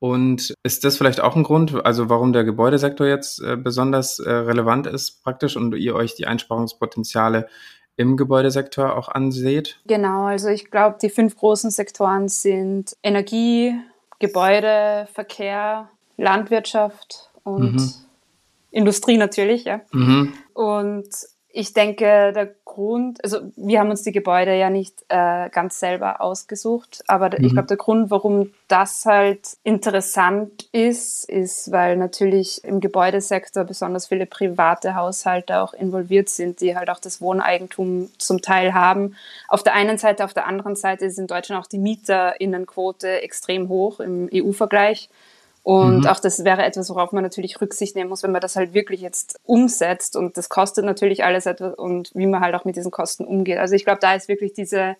Und 0.00 0.54
ist 0.62 0.84
das 0.84 0.96
vielleicht 0.96 1.20
auch 1.20 1.34
ein 1.34 1.42
Grund, 1.42 1.84
also 1.84 2.08
warum 2.08 2.32
der 2.32 2.44
Gebäudesektor 2.44 3.06
jetzt 3.06 3.42
äh, 3.42 3.56
besonders 3.56 4.20
äh, 4.20 4.30
relevant 4.30 4.86
ist 4.86 5.24
praktisch 5.24 5.56
und 5.56 5.74
ihr 5.74 5.96
euch 5.96 6.14
die 6.14 6.26
Einsparungspotenziale 6.26 7.48
im 7.96 8.16
Gebäudesektor 8.16 8.96
auch 8.96 9.08
anseht? 9.08 9.80
Genau, 9.86 10.26
also 10.26 10.48
ich 10.50 10.70
glaube, 10.70 10.98
die 11.02 11.10
fünf 11.10 11.36
großen 11.36 11.72
Sektoren 11.72 12.28
sind 12.28 12.96
Energie, 13.02 13.74
Gebäude, 14.20 15.08
Verkehr, 15.12 15.88
Landwirtschaft 16.16 17.27
und 17.48 17.74
mhm. 17.74 17.92
Industrie 18.70 19.16
natürlich, 19.16 19.64
ja. 19.64 19.80
Mhm. 19.92 20.32
Und 20.54 21.08
ich 21.50 21.72
denke, 21.72 22.32
der 22.32 22.54
Grund, 22.64 23.24
also 23.24 23.38
wir 23.56 23.80
haben 23.80 23.90
uns 23.90 24.02
die 24.02 24.12
Gebäude 24.12 24.54
ja 24.56 24.70
nicht 24.70 25.04
äh, 25.08 25.48
ganz 25.50 25.80
selber 25.80 26.20
ausgesucht, 26.20 27.02
aber 27.08 27.30
mhm. 27.30 27.44
ich 27.44 27.52
glaube, 27.54 27.66
der 27.66 27.78
Grund, 27.78 28.10
warum 28.10 28.52
das 28.68 29.06
halt 29.06 29.56
interessant 29.64 30.68
ist, 30.72 31.28
ist, 31.28 31.72
weil 31.72 31.96
natürlich 31.96 32.62
im 32.62 32.80
Gebäudesektor 32.80 33.64
besonders 33.64 34.06
viele 34.06 34.26
private 34.26 34.94
Haushalte 34.94 35.60
auch 35.60 35.72
involviert 35.72 36.28
sind, 36.28 36.60
die 36.60 36.76
halt 36.76 36.90
auch 36.90 37.00
das 37.00 37.20
Wohneigentum 37.20 38.10
zum 38.18 38.42
Teil 38.42 38.74
haben. 38.74 39.16
Auf 39.48 39.62
der 39.62 39.74
einen 39.74 39.98
Seite, 39.98 40.24
auf 40.24 40.34
der 40.34 40.46
anderen 40.46 40.76
Seite 40.76 41.06
ist 41.06 41.18
in 41.18 41.26
Deutschland 41.26 41.64
auch 41.64 41.68
die 41.68 41.78
Mieterinnenquote 41.78 43.22
extrem 43.22 43.68
hoch 43.68 44.00
im 44.00 44.28
EU-Vergleich. 44.32 45.08
Und 45.68 45.98
mhm. 45.98 46.06
auch 46.06 46.18
das 46.18 46.44
wäre 46.44 46.62
etwas, 46.62 46.88
worauf 46.88 47.12
man 47.12 47.22
natürlich 47.22 47.60
Rücksicht 47.60 47.94
nehmen 47.94 48.08
muss, 48.08 48.22
wenn 48.22 48.32
man 48.32 48.40
das 48.40 48.56
halt 48.56 48.72
wirklich 48.72 49.02
jetzt 49.02 49.38
umsetzt. 49.44 50.16
Und 50.16 50.38
das 50.38 50.48
kostet 50.48 50.86
natürlich 50.86 51.24
alles 51.24 51.44
etwas 51.44 51.74
und 51.74 52.10
wie 52.14 52.26
man 52.26 52.40
halt 52.40 52.54
auch 52.54 52.64
mit 52.64 52.76
diesen 52.76 52.90
Kosten 52.90 53.26
umgeht. 53.26 53.58
Also 53.58 53.74
ich 53.74 53.84
glaube, 53.84 53.98
da 54.00 54.14
ist 54.14 54.28
wirklich 54.28 54.54
diese 54.54 54.96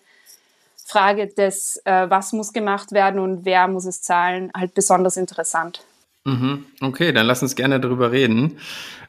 Frage 0.85 1.25
des, 1.25 1.81
äh, 1.85 2.07
was 2.11 2.33
muss 2.33 2.53
gemacht 2.53 2.91
werden 2.91 3.19
und 3.19 3.45
wer 3.45 3.67
muss 3.67 3.85
es 3.85 4.03
zahlen, 4.03 4.51
halt 4.55 4.75
besonders 4.75 5.17
interessant. 5.17 5.83
Mhm. 6.25 6.65
Okay, 6.81 7.13
dann 7.13 7.25
lass 7.25 7.41
uns 7.41 7.55
gerne 7.55 7.79
darüber 7.79 8.11
reden. 8.11 8.59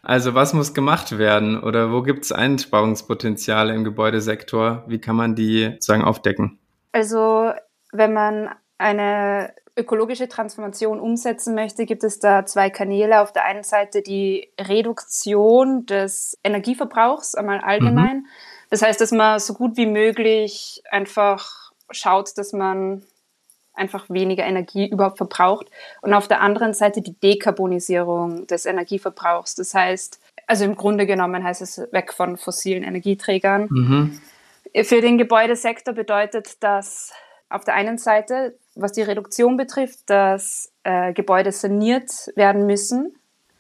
Also 0.01 0.33
was 0.33 0.55
muss 0.55 0.73
gemacht 0.73 1.19
werden 1.19 1.63
oder 1.63 1.93
wo 1.93 2.01
gibt 2.01 2.25
es 2.25 2.33
Einsparungspotenziale 2.33 3.75
im 3.75 3.85
Gebäudesektor? 3.85 4.83
Wie 4.87 4.99
kann 4.99 5.15
man 5.15 5.35
die 5.35 5.73
sozusagen 5.73 6.05
aufdecken? 6.05 6.59
Also 6.93 7.53
wenn 7.93 8.15
man 8.15 8.49
eine 8.79 9.53
ökologische 9.81 10.29
Transformation 10.29 11.01
umsetzen 11.01 11.55
möchte, 11.55 11.87
gibt 11.87 12.05
es 12.05 12.21
da 12.21 12.47
zwei 12.47 12.71
Kanäle. 12.71 13.21
Auf 13.21 13.33
der 13.33 13.45
einen 13.45 13.65
Seite 13.65 14.03
die 14.03 14.51
Reduktion 14.59 15.87
des 15.87 16.39
Energieverbrauchs, 16.45 17.35
einmal 17.35 17.61
allgemein. 17.61 18.19
Mhm. 18.19 18.27
Das 18.71 18.83
heißt, 18.83 19.01
dass 19.01 19.11
man 19.11 19.41
so 19.41 19.55
gut 19.55 19.77
wie 19.77 19.87
möglich 19.87 20.83
einfach 20.91 21.73
schaut, 21.91 22.39
dass 22.39 22.53
man 22.53 23.03
einfach 23.75 24.11
weniger 24.11 24.45
Energie 24.45 24.89
überhaupt 24.89 25.17
verbraucht. 25.17 25.67
Und 26.03 26.15
auf 26.15 26.29
der 26.29 26.41
anderen 26.41 26.75
Seite 26.75 27.03
die 27.03 27.19
Dekarbonisierung 27.19 28.47
des 28.47 28.67
Energieverbrauchs. 28.67 29.55
Das 29.55 29.75
heißt, 29.75 30.21
also 30.47 30.65
im 30.65 30.77
Grunde 30.77 31.07
genommen 31.07 31.43
heißt 31.43 31.63
es 31.63 31.79
weg 31.91 32.13
von 32.13 32.37
fossilen 32.37 32.83
Energieträgern. 32.83 33.69
Mhm. 33.71 34.21
Für 34.85 35.01
den 35.01 35.19
Gebäudesektor 35.19 35.95
bedeutet 35.95 36.63
das 36.63 37.13
auf 37.51 37.65
der 37.65 37.75
einen 37.75 37.99
Seite, 37.99 38.55
was 38.75 38.93
die 38.93 39.03
Reduktion 39.03 39.57
betrifft, 39.57 40.09
dass 40.09 40.73
äh, 40.85 41.13
Gebäude 41.13 41.53
saniert 41.53 42.11
werden 42.37 42.67
müssen. 42.67 43.15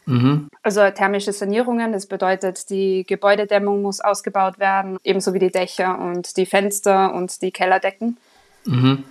Mhm. 0.07 0.49
Also 0.63 0.89
thermische 0.91 1.33
Sanierungen, 1.33 1.93
das 1.93 2.07
bedeutet, 2.07 2.71
die 2.71 3.05
Gebäudedämmung 3.07 3.83
muss 3.83 4.01
ausgebaut 4.01 4.59
werden, 4.59 4.99
ebenso 5.05 5.35
wie 5.35 5.39
die 5.39 5.51
Dächer 5.51 5.99
und 5.99 6.37
die 6.37 6.47
Fenster 6.47 7.15
und 7.15 7.43
die 7.43 7.51
Kellerdecken. 7.51 8.17
Mhm. 8.65 9.05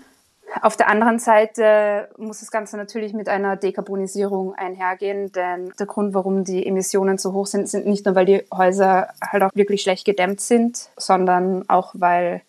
Auf 0.61 0.75
der 0.75 0.89
anderen 0.89 1.19
Seite 1.19 2.09
muss 2.17 2.39
das 2.39 2.49
Ganze 2.49 2.75
natürlich 2.75 3.13
mit 3.13 3.29
einer 3.29 3.55
Dekarbonisierung 3.55 4.55
einhergehen, 4.55 5.31
denn 5.31 5.71
der 5.77 5.85
Grund, 5.85 6.13
warum 6.15 6.43
die 6.43 6.65
Emissionen 6.65 7.19
so 7.19 7.33
hoch 7.33 7.45
sind, 7.45 7.69
sind 7.69 7.85
nicht 7.85 8.05
nur, 8.05 8.15
weil 8.15 8.25
die 8.25 8.43
Häuser 8.51 9.09
halt 9.21 9.43
auch 9.43 9.51
wirklich 9.53 9.83
schlecht 9.83 10.05
gedämmt 10.05 10.41
sind, 10.41 10.89
sondern 10.97 11.69
auch, 11.69 11.93
weil 11.93 12.41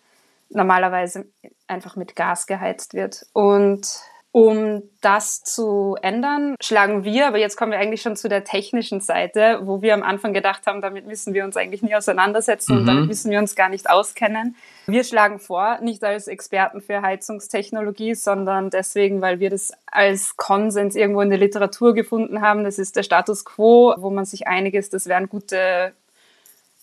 normalerweise 0.49 1.25
einfach 1.71 1.95
mit 1.95 2.15
Gas 2.15 2.45
geheizt 2.45 2.93
wird. 2.93 3.25
Und 3.33 3.87
um 4.33 4.83
das 5.01 5.43
zu 5.43 5.97
ändern, 6.01 6.55
schlagen 6.61 7.03
wir, 7.03 7.27
aber 7.27 7.37
jetzt 7.37 7.57
kommen 7.57 7.73
wir 7.73 7.79
eigentlich 7.79 8.01
schon 8.01 8.15
zu 8.15 8.29
der 8.29 8.45
technischen 8.45 9.01
Seite, 9.01 9.59
wo 9.63 9.81
wir 9.81 9.93
am 9.93 10.03
Anfang 10.03 10.33
gedacht 10.33 10.67
haben, 10.67 10.79
damit 10.81 11.05
müssen 11.05 11.33
wir 11.33 11.43
uns 11.43 11.57
eigentlich 11.57 11.81
nie 11.81 11.95
auseinandersetzen 11.95 12.73
mhm. 12.73 12.79
und 12.79 12.85
damit 12.85 13.07
müssen 13.07 13.29
wir 13.29 13.39
uns 13.39 13.55
gar 13.55 13.67
nicht 13.67 13.89
auskennen. 13.89 14.55
Wir 14.87 15.03
schlagen 15.03 15.39
vor, 15.39 15.79
nicht 15.81 16.01
als 16.05 16.29
Experten 16.29 16.79
für 16.79 17.01
Heizungstechnologie, 17.01 18.15
sondern 18.15 18.69
deswegen, 18.69 19.19
weil 19.19 19.41
wir 19.41 19.49
das 19.49 19.73
als 19.85 20.37
Konsens 20.37 20.95
irgendwo 20.95 21.19
in 21.21 21.29
der 21.29 21.39
Literatur 21.39 21.93
gefunden 21.93 22.39
haben. 22.39 22.63
Das 22.63 22.79
ist 22.79 22.95
der 22.95 23.03
Status 23.03 23.43
quo, 23.43 23.93
wo 23.97 24.11
man 24.11 24.23
sich 24.23 24.47
einig 24.47 24.75
ist, 24.75 24.93
das 24.93 25.07
wären 25.07 25.27
gute 25.27 25.91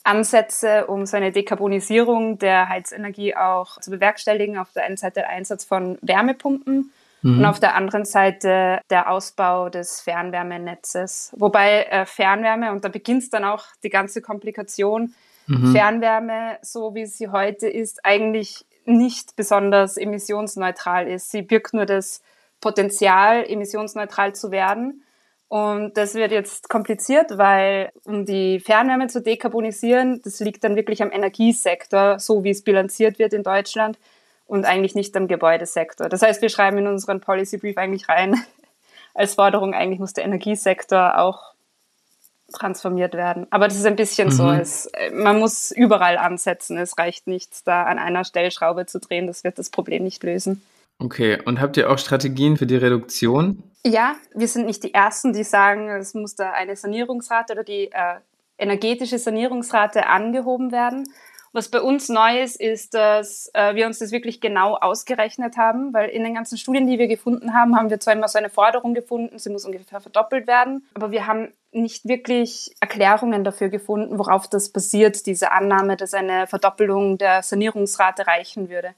Ansätze, 0.08 0.86
um 0.86 1.04
so 1.06 1.16
eine 1.16 1.32
Dekarbonisierung 1.32 2.38
der 2.38 2.68
Heizenergie 2.68 3.36
auch 3.36 3.78
zu 3.80 3.90
bewerkstelligen. 3.90 4.56
Auf 4.56 4.72
der 4.72 4.84
einen 4.84 4.96
Seite 4.96 5.20
der 5.20 5.28
Einsatz 5.28 5.64
von 5.64 5.98
Wärmepumpen 6.00 6.90
mhm. 7.22 7.38
und 7.38 7.44
auf 7.44 7.60
der 7.60 7.74
anderen 7.74 8.04
Seite 8.04 8.80
der 8.90 9.10
Ausbau 9.10 9.68
des 9.68 10.00
Fernwärmenetzes. 10.00 11.32
Wobei 11.36 11.84
äh, 11.84 12.06
Fernwärme, 12.06 12.72
und 12.72 12.84
da 12.84 12.88
beginnt 12.88 13.32
dann 13.34 13.44
auch 13.44 13.64
die 13.82 13.90
ganze 13.90 14.22
Komplikation, 14.22 15.14
mhm. 15.46 15.72
Fernwärme, 15.72 16.58
so 16.62 16.94
wie 16.94 17.06
sie 17.06 17.28
heute 17.28 17.68
ist, 17.68 18.04
eigentlich 18.04 18.64
nicht 18.86 19.36
besonders 19.36 19.98
emissionsneutral 19.98 21.06
ist. 21.06 21.30
Sie 21.30 21.42
birgt 21.42 21.74
nur 21.74 21.84
das 21.84 22.22
Potenzial, 22.60 23.44
emissionsneutral 23.46 24.34
zu 24.34 24.50
werden. 24.50 25.02
Und 25.48 25.96
das 25.96 26.14
wird 26.14 26.30
jetzt 26.30 26.68
kompliziert, 26.68 27.38
weil 27.38 27.90
um 28.04 28.26
die 28.26 28.60
Fernwärme 28.60 29.06
zu 29.06 29.22
dekarbonisieren, 29.22 30.20
das 30.22 30.40
liegt 30.40 30.62
dann 30.62 30.76
wirklich 30.76 31.02
am 31.02 31.10
Energiesektor, 31.10 32.18
so 32.18 32.44
wie 32.44 32.50
es 32.50 32.62
bilanziert 32.62 33.18
wird 33.18 33.32
in 33.32 33.42
Deutschland 33.42 33.98
und 34.46 34.66
eigentlich 34.66 34.94
nicht 34.94 35.16
am 35.16 35.26
Gebäudesektor. 35.26 36.10
Das 36.10 36.20
heißt, 36.20 36.42
wir 36.42 36.50
schreiben 36.50 36.78
in 36.78 36.86
unseren 36.86 37.20
Policy 37.20 37.56
Brief 37.56 37.78
eigentlich 37.78 38.10
rein 38.10 38.36
als 39.14 39.34
Forderung, 39.34 39.72
eigentlich 39.72 40.00
muss 40.00 40.12
der 40.12 40.24
Energiesektor 40.24 41.18
auch 41.18 41.54
transformiert 42.52 43.14
werden. 43.14 43.46
Aber 43.50 43.68
das 43.68 43.76
ist 43.76 43.86
ein 43.86 43.96
bisschen 43.96 44.28
mhm. 44.28 44.32
so. 44.32 44.50
Es, 44.50 44.90
man 45.12 45.38
muss 45.38 45.70
überall 45.70 46.16
ansetzen. 46.16 46.78
Es 46.78 46.98
reicht 46.98 47.26
nicht, 47.26 47.66
da 47.66 47.84
an 47.84 47.98
einer 47.98 48.24
Stellschraube 48.24 48.86
zu 48.86 49.00
drehen. 49.00 49.26
Das 49.26 49.44
wird 49.44 49.58
das 49.58 49.70
Problem 49.70 50.04
nicht 50.04 50.22
lösen. 50.22 50.62
Okay, 50.98 51.38
und 51.44 51.60
habt 51.60 51.76
ihr 51.76 51.90
auch 51.90 51.98
Strategien 51.98 52.56
für 52.56 52.66
die 52.66 52.76
Reduktion? 52.76 53.62
Ja, 53.86 54.16
wir 54.34 54.48
sind 54.48 54.66
nicht 54.66 54.82
die 54.82 54.94
Ersten, 54.94 55.32
die 55.32 55.44
sagen, 55.44 55.88
es 55.90 56.14
muss 56.14 56.34
da 56.34 56.50
eine 56.50 56.74
Sanierungsrate 56.74 57.52
oder 57.52 57.64
die 57.64 57.90
äh, 57.92 58.16
energetische 58.58 59.18
Sanierungsrate 59.18 60.06
angehoben 60.06 60.72
werden. 60.72 61.08
Was 61.52 61.70
bei 61.70 61.80
uns 61.80 62.08
neu 62.08 62.42
ist, 62.42 62.60
ist, 62.60 62.94
dass 62.94 63.50
äh, 63.54 63.74
wir 63.74 63.86
uns 63.86 64.00
das 64.00 64.12
wirklich 64.12 64.40
genau 64.40 64.76
ausgerechnet 64.76 65.56
haben, 65.56 65.94
weil 65.94 66.10
in 66.10 66.22
den 66.22 66.34
ganzen 66.34 66.58
Studien, 66.58 66.86
die 66.86 66.98
wir 66.98 67.08
gefunden 67.08 67.54
haben, 67.54 67.74
haben 67.76 67.88
wir 67.88 68.00
zwar 68.00 68.14
immer 68.14 68.28
so 68.28 68.38
eine 68.38 68.50
Forderung 68.50 68.92
gefunden, 68.92 69.38
sie 69.38 69.50
muss 69.50 69.64
ungefähr 69.64 70.00
verdoppelt 70.00 70.46
werden, 70.46 70.86
aber 70.94 71.10
wir 71.10 71.26
haben 71.26 71.52
nicht 71.72 72.06
wirklich 72.06 72.74
Erklärungen 72.80 73.44
dafür 73.44 73.70
gefunden, 73.70 74.18
worauf 74.18 74.48
das 74.48 74.70
basiert, 74.70 75.26
diese 75.26 75.52
Annahme, 75.52 75.96
dass 75.96 76.12
eine 76.12 76.46
Verdoppelung 76.46 77.16
der 77.16 77.42
Sanierungsrate 77.42 78.26
reichen 78.26 78.68
würde. 78.68 78.90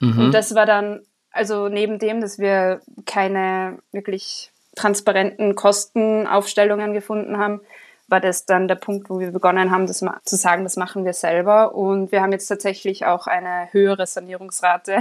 Mhm. 0.00 0.18
Und 0.18 0.32
das 0.32 0.54
war 0.54 0.64
dann 0.64 1.02
also 1.30 1.68
neben 1.68 1.98
dem, 1.98 2.20
dass 2.20 2.38
wir 2.38 2.80
keine 3.06 3.78
wirklich 3.92 4.50
transparenten 4.74 5.54
Kostenaufstellungen 5.54 6.92
gefunden 6.92 7.38
haben, 7.38 7.60
war 8.08 8.20
das 8.20 8.46
dann 8.46 8.68
der 8.68 8.76
Punkt, 8.76 9.10
wo 9.10 9.20
wir 9.20 9.30
begonnen 9.30 9.70
haben, 9.70 9.86
das 9.86 10.04
zu 10.24 10.36
sagen, 10.36 10.64
das 10.64 10.76
machen 10.76 11.04
wir 11.04 11.12
selber. 11.12 11.74
Und 11.74 12.10
wir 12.10 12.22
haben 12.22 12.32
jetzt 12.32 12.46
tatsächlich 12.46 13.04
auch 13.04 13.26
eine 13.26 13.68
höhere 13.72 14.06
Sanierungsrate, 14.06 15.00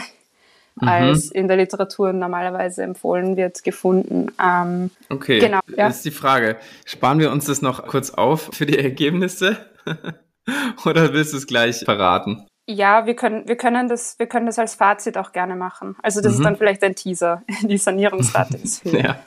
mhm. 0.76 0.88
als 0.88 1.32
in 1.32 1.48
der 1.48 1.58
Literatur 1.58 2.12
normalerweise 2.12 2.84
empfohlen 2.84 3.38
wird, 3.38 3.64
gefunden. 3.64 4.32
Ähm, 4.44 4.92
okay, 5.10 5.40
genau, 5.40 5.60
ja. 5.68 5.88
das 5.88 5.98
ist 5.98 6.06
die 6.06 6.12
Frage. 6.12 6.58
Sparen 6.86 7.20
wir 7.20 7.32
uns 7.32 7.46
das 7.46 7.62
noch 7.62 7.88
kurz 7.88 8.10
auf 8.10 8.50
für 8.52 8.66
die 8.66 8.78
Ergebnisse? 8.78 9.58
Oder 10.86 11.14
willst 11.14 11.34
du 11.34 11.38
es 11.38 11.48
gleich 11.48 11.80
verraten? 11.80 12.46
Ja, 12.70 13.06
wir 13.06 13.16
können, 13.16 13.48
wir 13.48 13.56
können 13.56 13.88
das, 13.88 14.20
wir 14.20 14.28
können 14.28 14.46
das 14.46 14.60
als 14.60 14.76
Fazit 14.76 15.18
auch 15.18 15.32
gerne 15.32 15.56
machen. 15.56 15.96
Also 16.04 16.20
das 16.20 16.34
mhm. 16.34 16.38
ist 16.38 16.46
dann 16.46 16.56
vielleicht 16.58 16.84
ein 16.84 16.96
Teaser. 16.96 17.44
Die 17.64 17.78
Sanierungsrate 17.78 18.58
ist 18.58 18.84
höher. 18.86 19.00
Ja. 19.00 19.20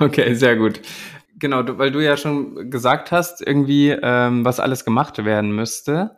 okay, 0.00 0.34
sehr 0.34 0.56
gut. 0.56 0.80
Genau, 1.38 1.62
du, 1.62 1.78
weil 1.78 1.92
du 1.92 2.00
ja 2.00 2.16
schon 2.16 2.70
gesagt 2.70 3.12
hast, 3.12 3.44
irgendwie, 3.44 3.90
ähm, 3.90 4.44
was 4.44 4.58
alles 4.58 4.84
gemacht 4.84 5.24
werden 5.24 5.52
müsste. 5.52 6.16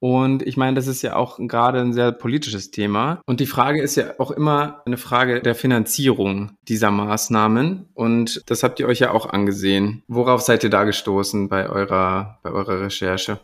Und 0.00 0.42
ich 0.42 0.56
meine, 0.56 0.74
das 0.74 0.88
ist 0.88 1.00
ja 1.02 1.14
auch 1.16 1.38
gerade 1.38 1.80
ein 1.80 1.92
sehr 1.92 2.10
politisches 2.10 2.70
Thema. 2.70 3.22
Und 3.24 3.40
die 3.40 3.46
Frage 3.46 3.80
ist 3.80 3.94
ja 3.94 4.14
auch 4.18 4.32
immer 4.32 4.82
eine 4.84 4.96
Frage 4.96 5.40
der 5.40 5.54
Finanzierung 5.54 6.56
dieser 6.68 6.90
Maßnahmen. 6.90 7.88
Und 7.94 8.42
das 8.50 8.64
habt 8.64 8.80
ihr 8.80 8.88
euch 8.88 8.98
ja 8.98 9.12
auch 9.12 9.26
angesehen. 9.26 10.02
Worauf 10.08 10.42
seid 10.42 10.64
ihr 10.64 10.70
da 10.70 10.84
gestoßen 10.84 11.48
bei 11.48 11.70
eurer, 11.70 12.40
bei 12.42 12.50
eurer 12.50 12.80
Recherche? 12.80 13.38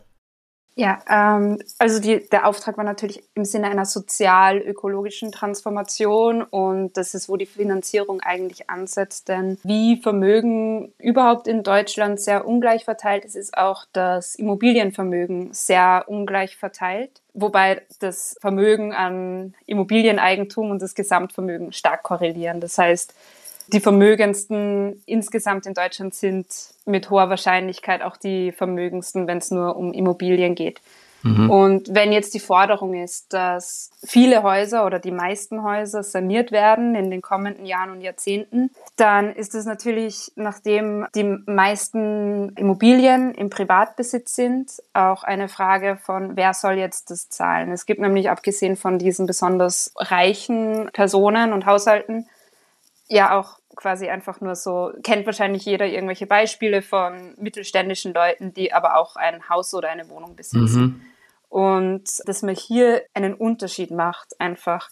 Ja, 0.79 0.99
ähm, 1.09 1.59
also 1.77 1.99
die, 1.99 2.29
der 2.29 2.47
Auftrag 2.47 2.77
war 2.77 2.85
natürlich 2.85 3.21
im 3.35 3.43
Sinne 3.43 3.67
einer 3.67 3.83
sozial-ökologischen 3.83 5.33
Transformation 5.33 6.41
und 6.41 6.95
das 6.95 7.13
ist, 7.13 7.27
wo 7.27 7.35
die 7.35 7.47
Finanzierung 7.47 8.21
eigentlich 8.21 8.69
ansetzt. 8.69 9.27
Denn 9.27 9.57
wie 9.63 9.97
Vermögen 10.01 10.93
überhaupt 10.97 11.49
in 11.49 11.63
Deutschland 11.63 12.21
sehr 12.21 12.47
ungleich 12.47 12.85
verteilt 12.85 13.25
ist, 13.25 13.35
ist 13.35 13.57
auch 13.57 13.83
das 13.91 14.35
Immobilienvermögen 14.35 15.49
sehr 15.51 16.05
ungleich 16.07 16.55
verteilt. 16.55 17.11
Wobei 17.33 17.81
das 17.99 18.37
Vermögen 18.39 18.93
an 18.93 19.55
Immobilieneigentum 19.65 20.71
und 20.71 20.81
das 20.81 20.95
Gesamtvermögen 20.95 21.73
stark 21.73 22.03
korrelieren. 22.03 22.61
Das 22.61 22.77
heißt, 22.77 23.13
die 23.73 23.79
vermögendsten 23.79 25.01
insgesamt 25.05 25.65
in 25.65 25.73
Deutschland 25.73 26.13
sind 26.13 26.47
mit 26.85 27.09
hoher 27.09 27.29
Wahrscheinlichkeit 27.29 28.01
auch 28.01 28.17
die 28.17 28.51
vermögendsten, 28.51 29.27
wenn 29.27 29.37
es 29.37 29.51
nur 29.51 29.75
um 29.75 29.93
Immobilien 29.93 30.55
geht. 30.55 30.81
Mhm. 31.23 31.49
Und 31.49 31.93
wenn 31.93 32.11
jetzt 32.11 32.33
die 32.33 32.39
Forderung 32.39 32.93
ist, 32.93 33.33
dass 33.33 33.91
viele 34.05 34.43
Häuser 34.43 34.85
oder 34.85 34.99
die 34.99 35.11
meisten 35.11 35.63
Häuser 35.63 36.03
saniert 36.03 36.51
werden 36.51 36.95
in 36.95 37.11
den 37.11 37.21
kommenden 37.21 37.65
Jahren 37.65 37.91
und 37.91 38.01
Jahrzehnten, 38.01 38.71
dann 38.95 39.33
ist 39.33 39.53
es 39.55 39.65
natürlich, 39.65 40.31
nachdem 40.35 41.07
die 41.15 41.23
meisten 41.23 42.53
Immobilien 42.55 43.33
im 43.33 43.49
Privatbesitz 43.49 44.35
sind, 44.35 44.71
auch 44.93 45.23
eine 45.23 45.49
Frage 45.49 45.97
von, 46.01 46.37
wer 46.37 46.53
soll 46.53 46.75
jetzt 46.75 47.11
das 47.11 47.29
zahlen. 47.29 47.71
Es 47.71 47.85
gibt 47.85 47.99
nämlich, 47.99 48.29
abgesehen 48.29 48.77
von 48.77 48.97
diesen 48.97 49.25
besonders 49.25 49.91
reichen 49.97 50.89
Personen 50.93 51.51
und 51.51 51.65
Haushalten, 51.65 52.27
ja 53.09 53.37
auch 53.37 53.58
quasi 53.79 54.09
einfach 54.09 54.41
nur 54.41 54.55
so, 54.55 54.91
kennt 55.03 55.25
wahrscheinlich 55.25 55.63
jeder 55.63 55.85
irgendwelche 55.85 56.27
Beispiele 56.27 56.81
von 56.81 57.33
mittelständischen 57.37 58.13
Leuten, 58.13 58.53
die 58.53 58.73
aber 58.73 58.97
auch 58.97 59.15
ein 59.15 59.47
Haus 59.47 59.73
oder 59.73 59.87
eine 59.89 60.09
Wohnung 60.09 60.35
besitzen. 60.35 60.81
Mhm. 60.81 61.01
Und 61.47 62.03
dass 62.25 62.41
man 62.41 62.55
hier 62.55 63.03
einen 63.13 63.33
Unterschied 63.33 63.91
macht, 63.91 64.39
einfach. 64.39 64.89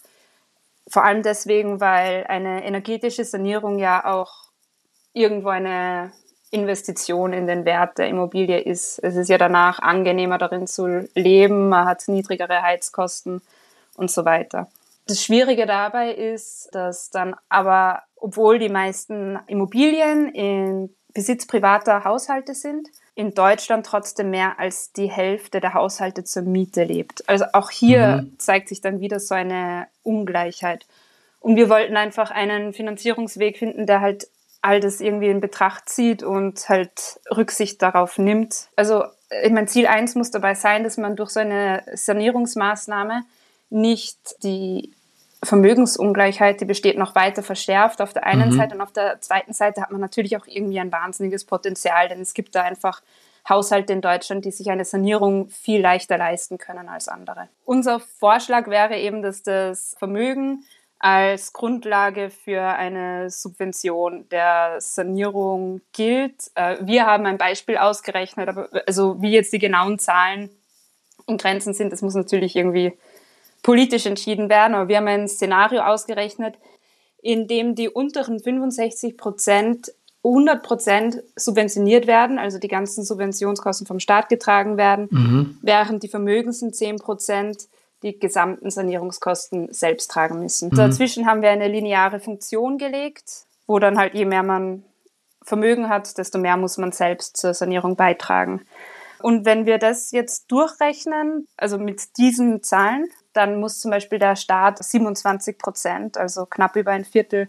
Vor 0.88 1.04
allem 1.04 1.22
deswegen, 1.22 1.80
weil 1.80 2.24
eine 2.28 2.64
energetische 2.64 3.24
Sanierung 3.24 3.78
ja 3.78 4.06
auch 4.06 4.48
irgendwo 5.12 5.50
eine 5.50 6.12
Investition 6.50 7.34
in 7.34 7.46
den 7.46 7.66
Wert 7.66 7.98
der 7.98 8.08
Immobilie 8.08 8.58
ist. 8.58 8.98
Es 9.00 9.16
ist 9.16 9.28
ja 9.28 9.36
danach 9.36 9.80
angenehmer 9.80 10.38
darin 10.38 10.66
zu 10.66 11.06
leben, 11.14 11.68
man 11.68 11.84
hat 11.84 12.08
niedrigere 12.08 12.62
Heizkosten 12.62 13.42
und 13.96 14.10
so 14.10 14.24
weiter. 14.24 14.68
Das 15.06 15.22
Schwierige 15.22 15.66
dabei 15.66 16.12
ist, 16.12 16.68
dass 16.72 17.10
dann 17.10 17.34
aber, 17.48 18.02
obwohl 18.20 18.58
die 18.58 18.68
meisten 18.68 19.38
Immobilien 19.46 20.28
in 20.28 20.94
Besitz 21.14 21.46
privater 21.46 22.04
Haushalte 22.04 22.54
sind, 22.54 22.88
in 23.14 23.34
Deutschland 23.34 23.84
trotzdem 23.84 24.30
mehr 24.30 24.60
als 24.60 24.92
die 24.92 25.10
Hälfte 25.10 25.60
der 25.60 25.74
Haushalte 25.74 26.22
zur 26.22 26.42
Miete 26.42 26.84
lebt. 26.84 27.28
Also 27.28 27.46
auch 27.52 27.70
hier 27.70 28.22
mhm. 28.22 28.38
zeigt 28.38 28.68
sich 28.68 28.80
dann 28.80 29.00
wieder 29.00 29.18
so 29.18 29.34
eine 29.34 29.88
Ungleichheit. 30.04 30.86
Und 31.40 31.56
wir 31.56 31.68
wollten 31.68 31.96
einfach 31.96 32.30
einen 32.30 32.72
Finanzierungsweg 32.72 33.58
finden, 33.58 33.86
der 33.86 34.00
halt 34.00 34.28
all 34.60 34.80
das 34.80 35.00
irgendwie 35.00 35.28
in 35.28 35.40
Betracht 35.40 35.88
zieht 35.88 36.22
und 36.22 36.68
halt 36.68 37.20
Rücksicht 37.36 37.80
darauf 37.82 38.18
nimmt. 38.18 38.68
Also 38.76 39.04
ich 39.42 39.52
mein 39.52 39.68
Ziel 39.68 39.86
eins 39.86 40.14
muss 40.14 40.30
dabei 40.30 40.54
sein, 40.54 40.84
dass 40.84 40.96
man 40.96 41.16
durch 41.16 41.30
so 41.30 41.40
eine 41.40 41.82
Sanierungsmaßnahme 41.92 43.24
nicht 43.70 44.42
die 44.42 44.92
Vermögensungleichheit, 45.42 46.60
die 46.60 46.64
besteht, 46.64 46.98
noch 46.98 47.14
weiter 47.14 47.42
verschärft 47.42 48.00
auf 48.00 48.12
der 48.12 48.24
einen 48.24 48.50
mhm. 48.50 48.56
Seite 48.56 48.74
und 48.74 48.80
auf 48.80 48.92
der 48.92 49.20
zweiten 49.20 49.52
Seite 49.52 49.80
hat 49.80 49.90
man 49.90 50.00
natürlich 50.00 50.36
auch 50.36 50.46
irgendwie 50.46 50.80
ein 50.80 50.90
wahnsinniges 50.90 51.44
Potenzial, 51.44 52.08
denn 52.08 52.20
es 52.20 52.34
gibt 52.34 52.54
da 52.54 52.62
einfach 52.62 53.02
Haushalte 53.48 53.92
in 53.92 54.00
Deutschland, 54.00 54.44
die 54.44 54.50
sich 54.50 54.70
eine 54.70 54.84
Sanierung 54.84 55.48
viel 55.48 55.80
leichter 55.80 56.18
leisten 56.18 56.58
können 56.58 56.88
als 56.88 57.08
andere. 57.08 57.48
Unser 57.64 58.00
Vorschlag 58.00 58.68
wäre 58.68 58.98
eben, 58.98 59.22
dass 59.22 59.42
das 59.42 59.96
Vermögen 59.98 60.64
als 60.98 61.52
Grundlage 61.52 62.30
für 62.30 62.60
eine 62.60 63.30
Subvention 63.30 64.28
der 64.30 64.80
Sanierung 64.80 65.80
gilt. 65.92 66.50
Äh, 66.56 66.78
wir 66.80 67.06
haben 67.06 67.24
ein 67.26 67.38
Beispiel 67.38 67.76
ausgerechnet, 67.76 68.48
aber 68.48 68.68
also 68.86 69.22
wie 69.22 69.30
jetzt 69.30 69.52
die 69.52 69.60
genauen 69.60 70.00
Zahlen 70.00 70.50
und 71.26 71.40
Grenzen 71.40 71.72
sind, 71.72 71.92
das 71.92 72.02
muss 72.02 72.14
natürlich 72.14 72.56
irgendwie 72.56 72.98
politisch 73.68 74.06
entschieden 74.06 74.48
werden. 74.48 74.74
Aber 74.74 74.88
wir 74.88 74.96
haben 74.96 75.08
ein 75.08 75.28
Szenario 75.28 75.82
ausgerechnet, 75.82 76.54
in 77.20 77.48
dem 77.48 77.74
die 77.74 77.90
unteren 77.90 78.40
65 78.40 79.18
Prozent 79.18 79.92
100 80.24 80.62
Prozent 80.62 81.22
subventioniert 81.36 82.06
werden, 82.06 82.38
also 82.38 82.58
die 82.58 82.68
ganzen 82.68 83.04
Subventionskosten 83.04 83.86
vom 83.86 84.00
Staat 84.00 84.30
getragen 84.30 84.78
werden, 84.78 85.08
mhm. 85.10 85.58
während 85.60 86.02
die 86.02 86.08
vermögendsten 86.08 86.72
10 86.72 86.96
Prozent 86.96 87.68
die 88.02 88.18
gesamten 88.18 88.70
Sanierungskosten 88.70 89.70
selbst 89.70 90.10
tragen 90.10 90.40
müssen. 90.40 90.70
Mhm. 90.70 90.76
Dazwischen 90.76 91.26
haben 91.26 91.42
wir 91.42 91.50
eine 91.50 91.68
lineare 91.68 92.20
Funktion 92.20 92.78
gelegt, 92.78 93.44
wo 93.66 93.78
dann 93.78 93.98
halt 93.98 94.14
je 94.14 94.24
mehr 94.24 94.42
man 94.42 94.82
Vermögen 95.42 95.90
hat, 95.90 96.16
desto 96.16 96.38
mehr 96.38 96.56
muss 96.56 96.78
man 96.78 96.92
selbst 96.92 97.36
zur 97.36 97.52
Sanierung 97.52 97.96
beitragen. 97.96 98.62
Und 99.20 99.44
wenn 99.44 99.66
wir 99.66 99.76
das 99.76 100.10
jetzt 100.10 100.50
durchrechnen, 100.50 101.46
also 101.58 101.76
mit 101.76 102.16
diesen 102.16 102.62
Zahlen, 102.62 103.08
dann 103.38 103.60
muss 103.60 103.78
zum 103.78 103.92
Beispiel 103.92 104.18
der 104.18 104.34
Staat 104.34 104.82
27 104.84 105.58
Prozent, 105.58 106.18
also 106.18 106.44
knapp 106.44 106.74
über 106.74 106.90
ein 106.90 107.04
Viertel, 107.04 107.48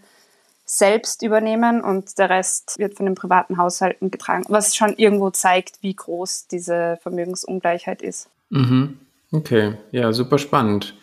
selbst 0.63 1.23
übernehmen 1.23 1.81
und 1.81 2.19
der 2.19 2.29
Rest 2.29 2.77
wird 2.77 2.95
von 2.95 3.07
den 3.07 3.15
privaten 3.15 3.57
Haushalten 3.57 4.11
getragen, 4.11 4.45
was 4.49 4.75
schon 4.75 4.93
irgendwo 4.97 5.31
zeigt, 5.31 5.81
wie 5.81 5.95
groß 5.95 6.45
diese 6.45 6.99
Vermögensungleichheit 7.01 8.03
ist. 8.03 8.29
Mhm. 8.51 8.99
Okay, 9.31 9.77
ja, 9.91 10.13
super 10.13 10.37
spannend. 10.37 10.95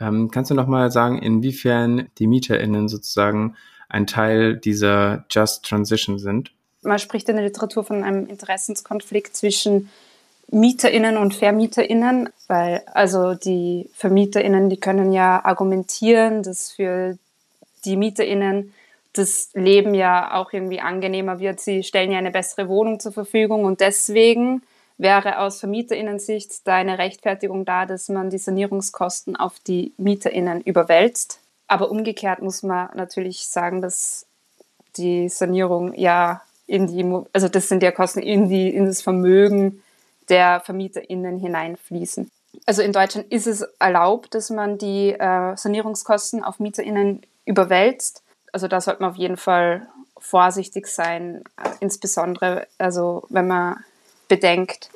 Ähm, 0.00 0.32
kannst 0.32 0.50
du 0.50 0.54
noch 0.54 0.66
mal 0.66 0.90
sagen, 0.90 1.22
inwiefern 1.22 2.08
die 2.18 2.26
MieterInnen 2.26 2.88
sozusagen 2.88 3.54
ein 3.88 4.08
Teil 4.08 4.56
dieser 4.56 5.24
Just 5.30 5.64
Transition 5.64 6.18
sind? 6.18 6.50
Man 6.82 6.98
spricht 6.98 7.28
in 7.28 7.36
der 7.36 7.44
Literatur 7.44 7.84
von 7.84 8.02
einem 8.02 8.26
Interessenskonflikt 8.26 9.36
zwischen 9.36 9.90
MieterInnen 10.50 11.16
und 11.16 11.34
VermieterInnen, 11.34 12.30
weil 12.48 12.82
also 12.92 13.34
die 13.34 13.90
VermieterInnen, 13.94 14.68
die 14.68 14.78
können 14.78 15.12
ja 15.12 15.44
argumentieren, 15.44 16.42
dass 16.42 16.72
für 16.72 17.18
die 17.84 17.96
MieterInnen 17.96 18.72
das 19.12 19.50
Leben 19.54 19.94
ja 19.94 20.34
auch 20.34 20.52
irgendwie 20.52 20.80
angenehmer 20.80 21.38
wird. 21.38 21.60
Sie 21.60 21.82
stellen 21.82 22.10
ja 22.10 22.18
eine 22.18 22.30
bessere 22.30 22.68
Wohnung 22.68 23.00
zur 23.00 23.12
Verfügung 23.12 23.64
und 23.64 23.80
deswegen 23.80 24.62
wäre 24.98 25.38
aus 25.38 25.60
VermieterInnen-Sicht 25.60 26.66
da 26.66 26.74
eine 26.74 26.98
Rechtfertigung 26.98 27.64
da, 27.64 27.86
dass 27.86 28.08
man 28.08 28.30
die 28.30 28.38
Sanierungskosten 28.38 29.36
auf 29.36 29.58
die 29.60 29.92
MieterInnen 29.96 30.60
überwälzt. 30.60 31.40
Aber 31.66 31.90
umgekehrt 31.90 32.42
muss 32.42 32.62
man 32.62 32.90
natürlich 32.94 33.46
sagen, 33.46 33.80
dass 33.80 34.26
die 34.96 35.28
Sanierung 35.28 35.94
ja 35.94 36.42
in 36.66 36.86
die, 36.86 37.04
also 37.32 37.48
das 37.48 37.68
sind 37.68 37.82
ja 37.82 37.90
Kosten 37.90 38.20
in 38.20 38.48
die, 38.48 38.68
in 38.74 38.86
das 38.86 39.02
Vermögen 39.02 39.82
der 40.28 40.60
VermieterInnen 40.60 41.38
hineinfließen. 41.38 42.30
Also 42.66 42.82
in 42.82 42.92
Deutschland 42.92 43.30
ist 43.32 43.46
es 43.46 43.62
erlaubt, 43.78 44.34
dass 44.34 44.50
man 44.50 44.78
die 44.78 45.12
äh, 45.12 45.56
Sanierungskosten 45.56 46.44
auf 46.44 46.60
MieterInnen 46.60 47.22
überwälzt. 47.44 48.22
Also 48.52 48.68
da 48.68 48.80
sollte 48.80 49.02
man 49.02 49.10
auf 49.10 49.16
jeden 49.16 49.36
Fall 49.36 49.86
vorsichtig 50.18 50.86
sein, 50.86 51.42
insbesondere 51.80 52.66
also 52.78 53.24
wenn 53.28 53.46
man 53.46 53.84
bedenkt, 54.28 54.90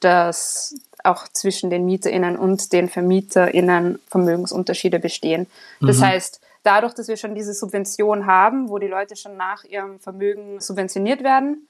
dass 0.00 0.74
auch 1.04 1.28
zwischen 1.28 1.70
den 1.70 1.84
MieterInnen 1.84 2.36
und 2.36 2.72
den 2.72 2.88
VermieterInnen 2.88 4.00
Vermögensunterschiede 4.10 4.98
bestehen. 4.98 5.46
Das 5.80 5.98
mhm. 5.98 6.06
heißt, 6.06 6.40
dadurch, 6.64 6.94
dass 6.94 7.08
wir 7.08 7.16
schon 7.16 7.34
diese 7.34 7.54
Subvention 7.54 8.26
haben, 8.26 8.68
wo 8.68 8.78
die 8.78 8.88
Leute 8.88 9.14
schon 9.14 9.36
nach 9.36 9.64
ihrem 9.64 10.00
Vermögen 10.00 10.60
subventioniert 10.60 11.22
werden, 11.22 11.68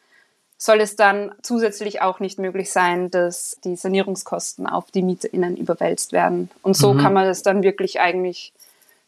soll 0.59 0.81
es 0.81 0.97
dann 0.97 1.35
zusätzlich 1.43 2.01
auch 2.01 2.21
nicht 2.21 2.39
möglich 2.39 2.73
sein, 2.73 3.11
dass 3.11 3.59
die 3.65 3.77
Sanierungskosten 3.77 4.67
auf 4.67 4.91
die 4.91 5.03
MieterInnen 5.03 5.57
überwälzt 5.57 6.13
werden. 6.13 6.51
Und 6.63 6.77
so 6.77 6.95
mhm. 6.95 6.99
kann 6.99 7.13
man 7.13 7.27
das 7.27 7.43
dann 7.43 7.63
wirklich 7.63 8.01
eigentlich 8.01 8.53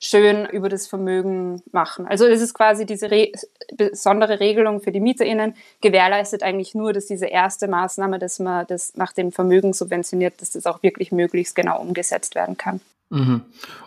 schön 0.01 0.47
über 0.47 0.69
das 0.69 0.87
Vermögen 0.87 1.63
machen. 1.73 2.07
Also 2.07 2.27
es 2.27 2.41
ist 2.41 2.55
quasi 2.55 2.87
diese 2.87 3.11
Re 3.11 3.33
besondere 3.75 4.41
Regelung 4.41 4.81
für 4.81 4.93
die 4.93 5.01
MieterInnen, 5.01 5.55
gewährleistet 5.81 6.43
eigentlich 6.43 6.75
nur, 6.75 6.93
dass 6.93 7.07
diese 7.07 7.27
erste 7.27 7.69
Maßnahme, 7.69 8.19
dass 8.19 8.39
man 8.39 8.67
das 8.67 8.95
nach 8.97 9.13
dem 9.13 9.33
Vermögen 9.33 9.73
subventioniert, 9.73 10.41
dass 10.41 10.51
das 10.51 10.67
auch 10.67 10.83
wirklich 10.83 11.13
möglichst 11.13 11.55
genau 11.55 11.81
umgesetzt 11.81 12.35
werden 12.35 12.57
kann. 12.57 12.81
Mhm. 13.11 13.43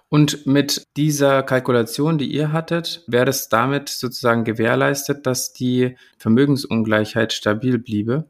Und 0.10 0.46
mit 0.46 0.88
dieser 0.98 1.42
Kalkulation, 1.44 2.18
die 2.18 2.26
ihr 2.26 2.52
hattet, 2.52 3.04
wäre 3.08 3.30
es 3.30 3.48
damit 3.48 3.90
sozusagen 3.90 4.44
gewährleistet, 4.44 5.26
dass 5.26 5.54
die 5.54 5.96
Vermögensungleichheit 6.18 7.32
stabil 7.32 7.78
bliebe? 7.78 8.26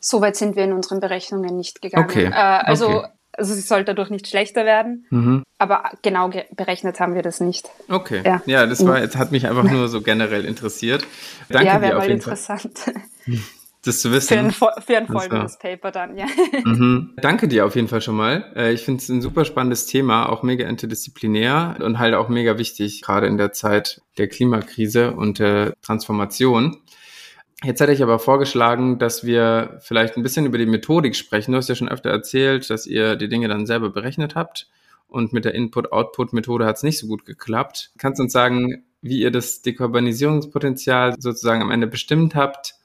Soweit 0.00 0.36
sind 0.36 0.54
wir 0.54 0.64
in 0.64 0.72
unseren 0.72 1.00
Berechnungen 1.00 1.56
nicht 1.56 1.80
gegangen. 1.80 2.04
Okay. 2.04 2.26
Äh, 2.26 2.30
also, 2.32 2.88
okay. 2.88 3.08
also 3.32 3.54
sie 3.54 3.62
soll 3.62 3.84
dadurch 3.84 4.10
nicht 4.10 4.28
schlechter 4.28 4.64
werden, 4.64 5.06
mhm. 5.10 5.44
aber 5.58 5.84
genau 6.02 6.30
berechnet 6.54 7.00
haben 7.00 7.14
wir 7.14 7.22
das 7.22 7.40
nicht. 7.40 7.68
Okay. 7.88 8.22
Ja, 8.24 8.42
ja 8.46 8.66
das 8.66 8.84
war, 8.86 9.00
jetzt 9.00 9.16
hat 9.16 9.32
mich 9.32 9.46
einfach 9.46 9.64
nur 9.70 9.88
so 9.88 10.02
generell 10.02 10.44
interessiert. 10.44 11.06
Danke 11.48 11.66
ja, 11.66 11.78
dir 11.78 11.96
auf 11.96 12.02
jeden 12.02 12.16
interessant. 12.16 12.78
Fall. 12.78 12.94
das 13.88 14.00
zu 14.00 14.12
wissen. 14.12 14.28
Für 14.52 14.70
ein, 14.70 14.82
für 14.82 14.96
ein 14.96 15.06
folgendes 15.06 15.58
Paper 15.58 15.90
dann, 15.90 16.16
ja. 16.16 16.26
Mhm. 16.64 17.14
Danke 17.16 17.48
dir 17.48 17.66
auf 17.66 17.74
jeden 17.74 17.88
Fall 17.88 18.00
schon 18.00 18.16
mal. 18.16 18.52
Äh, 18.54 18.72
ich 18.72 18.82
finde 18.82 19.02
es 19.02 19.08
ein 19.08 19.22
super 19.22 19.44
spannendes 19.44 19.86
Thema, 19.86 20.28
auch 20.28 20.42
mega 20.42 20.68
interdisziplinär 20.68 21.76
und 21.80 21.98
halt 21.98 22.14
auch 22.14 22.28
mega 22.28 22.58
wichtig, 22.58 23.02
gerade 23.02 23.26
in 23.26 23.36
der 23.36 23.52
Zeit 23.52 24.02
der 24.18 24.28
Klimakrise 24.28 25.12
und 25.12 25.38
der 25.38 25.74
Transformation. 25.82 26.78
Jetzt 27.64 27.80
hätte 27.80 27.92
ich 27.92 28.02
aber 28.02 28.20
vorgeschlagen, 28.20 28.98
dass 28.98 29.24
wir 29.24 29.78
vielleicht 29.80 30.16
ein 30.16 30.22
bisschen 30.22 30.46
über 30.46 30.58
die 30.58 30.66
Methodik 30.66 31.16
sprechen. 31.16 31.52
Du 31.52 31.58
hast 31.58 31.68
ja 31.68 31.74
schon 31.74 31.88
öfter 31.88 32.10
erzählt, 32.10 32.70
dass 32.70 32.86
ihr 32.86 33.16
die 33.16 33.28
Dinge 33.28 33.48
dann 33.48 33.66
selber 33.66 33.90
berechnet 33.90 34.36
habt 34.36 34.68
und 35.08 35.32
mit 35.32 35.44
der 35.44 35.54
Input-Output-Methode 35.54 36.66
hat 36.66 36.76
es 36.76 36.82
nicht 36.82 36.98
so 36.98 37.08
gut 37.08 37.24
geklappt. 37.24 37.90
Kannst 37.98 38.20
du 38.20 38.24
uns 38.24 38.32
sagen, 38.32 38.84
wie 39.00 39.20
ihr 39.20 39.30
das 39.30 39.62
Dekarbonisierungspotenzial 39.62 41.14
sozusagen 41.18 41.62
am 41.62 41.70
Ende 41.70 41.86
bestimmt 41.86 42.34
habt 42.34 42.77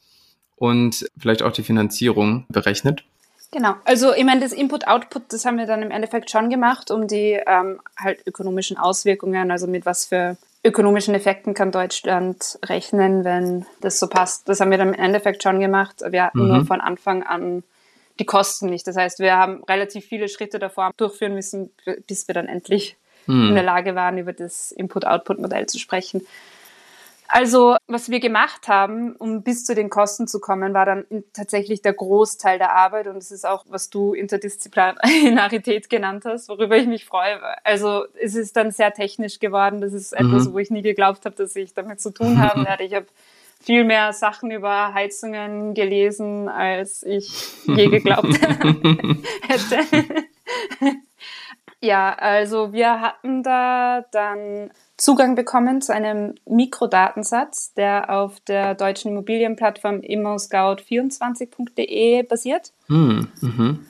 und 0.63 1.05
vielleicht 1.17 1.43
auch 1.43 1.51
die 1.51 1.61
Finanzierung 1.61 2.45
berechnet. 2.47 3.03
Genau. 3.51 3.75
Also 3.83 4.13
ich 4.13 4.23
meine, 4.23 4.39
das 4.39 4.53
Input-Output, 4.53 5.23
das 5.33 5.43
haben 5.43 5.57
wir 5.57 5.65
dann 5.65 5.83
im 5.83 5.91
Endeffekt 5.91 6.31
schon 6.31 6.49
gemacht, 6.49 6.89
um 6.89 7.05
die 7.05 7.37
ähm, 7.45 7.81
halt 7.97 8.25
ökonomischen 8.25 8.77
Auswirkungen, 8.77 9.51
also 9.51 9.67
mit 9.67 9.85
was 9.85 10.05
für 10.05 10.37
ökonomischen 10.63 11.15
Effekten 11.15 11.53
kann 11.53 11.73
Deutschland 11.73 12.57
rechnen, 12.63 13.25
wenn 13.25 13.65
das 13.81 13.99
so 13.99 14.07
passt. 14.07 14.47
Das 14.47 14.61
haben 14.61 14.71
wir 14.71 14.77
dann 14.77 14.93
im 14.93 14.99
Endeffekt 14.99 15.43
schon 15.43 15.59
gemacht. 15.59 16.01
Wir 16.09 16.23
hatten 16.23 16.43
mhm. 16.43 16.47
nur 16.47 16.65
von 16.65 16.79
Anfang 16.79 17.23
an 17.23 17.63
die 18.19 18.25
Kosten 18.25 18.69
nicht. 18.69 18.87
Das 18.87 18.95
heißt, 18.95 19.19
wir 19.19 19.35
haben 19.35 19.65
relativ 19.65 20.05
viele 20.05 20.29
Schritte 20.29 20.59
davor 20.59 20.91
durchführen 20.95 21.33
müssen, 21.33 21.71
bis 22.07 22.29
wir 22.29 22.35
dann 22.35 22.47
endlich 22.47 22.95
mhm. 23.27 23.49
in 23.49 23.55
der 23.55 23.65
Lage 23.65 23.95
waren, 23.95 24.17
über 24.17 24.31
das 24.31 24.71
Input-Output-Modell 24.71 25.65
zu 25.65 25.77
sprechen. 25.77 26.25
Also, 27.27 27.77
was 27.87 28.09
wir 28.09 28.19
gemacht 28.19 28.67
haben, 28.67 29.15
um 29.15 29.43
bis 29.43 29.65
zu 29.65 29.73
den 29.73 29.89
Kosten 29.89 30.27
zu 30.27 30.39
kommen, 30.39 30.73
war 30.73 30.85
dann 30.85 31.05
tatsächlich 31.33 31.81
der 31.81 31.93
Großteil 31.93 32.57
der 32.57 32.75
Arbeit 32.75 33.07
und 33.07 33.17
es 33.17 33.31
ist 33.31 33.45
auch, 33.45 33.65
was 33.69 33.89
du 33.89 34.13
Interdisziplinarität 34.13 35.89
genannt 35.89 36.25
hast, 36.25 36.49
worüber 36.49 36.77
ich 36.77 36.87
mich 36.87 37.05
freue. 37.05 37.39
Also, 37.63 38.05
es 38.21 38.35
ist 38.35 38.55
dann 38.55 38.71
sehr 38.71 38.93
technisch 38.93 39.39
geworden. 39.39 39.81
Das 39.81 39.93
ist 39.93 40.19
mhm. 40.19 40.27
etwas, 40.27 40.53
wo 40.53 40.59
ich 40.59 40.69
nie 40.69 40.81
geglaubt 40.81 41.25
habe, 41.25 41.35
dass 41.35 41.55
ich 41.55 41.73
damit 41.73 42.01
zu 42.01 42.11
tun 42.11 42.39
haben 42.39 42.65
werde. 42.65 42.83
Ich 42.83 42.93
habe 42.93 43.07
viel 43.63 43.85
mehr 43.85 44.11
Sachen 44.11 44.51
über 44.51 44.93
Heizungen 44.93 45.73
gelesen, 45.73 46.49
als 46.49 47.01
ich 47.03 47.31
je 47.65 47.87
geglaubt 47.87 48.27
hätte. 49.47 50.25
ja, 51.79 52.13
also 52.13 52.73
wir 52.73 52.99
hatten 52.99 53.41
da 53.41 54.03
dann 54.11 54.69
Zugang 55.03 55.35
bekommen 55.35 55.81
zu 55.81 55.93
einem 55.93 56.35
Mikrodatensatz, 56.45 57.73
der 57.73 58.09
auf 58.09 58.39
der 58.39 58.73
deutschen 58.73 59.11
Immobilienplattform 59.11 59.97
immoscout24.de 59.97 62.23
basiert, 62.23 62.71
hm, 62.87 63.27
mhm. 63.41 63.85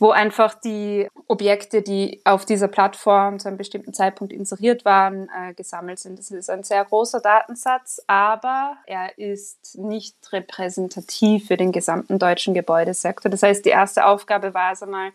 wo 0.00 0.10
einfach 0.10 0.54
die 0.54 1.06
Objekte, 1.28 1.82
die 1.82 2.20
auf 2.24 2.46
dieser 2.46 2.66
Plattform 2.66 3.38
zu 3.38 3.46
einem 3.46 3.58
bestimmten 3.58 3.94
Zeitpunkt 3.94 4.32
inseriert 4.32 4.84
waren, 4.84 5.28
äh, 5.28 5.54
gesammelt 5.54 6.00
sind. 6.00 6.18
Das 6.18 6.32
ist 6.32 6.50
ein 6.50 6.64
sehr 6.64 6.84
großer 6.84 7.20
Datensatz, 7.20 8.02
aber 8.08 8.76
er 8.86 9.16
ist 9.18 9.78
nicht 9.78 10.16
repräsentativ 10.32 11.46
für 11.46 11.56
den 11.56 11.70
gesamten 11.70 12.18
deutschen 12.18 12.54
Gebäudesektor. 12.54 13.30
Das 13.30 13.44
heißt, 13.44 13.64
die 13.64 13.70
erste 13.70 14.04
Aufgabe 14.04 14.52
war 14.52 14.72
es 14.72 14.82
einmal, 14.82 15.12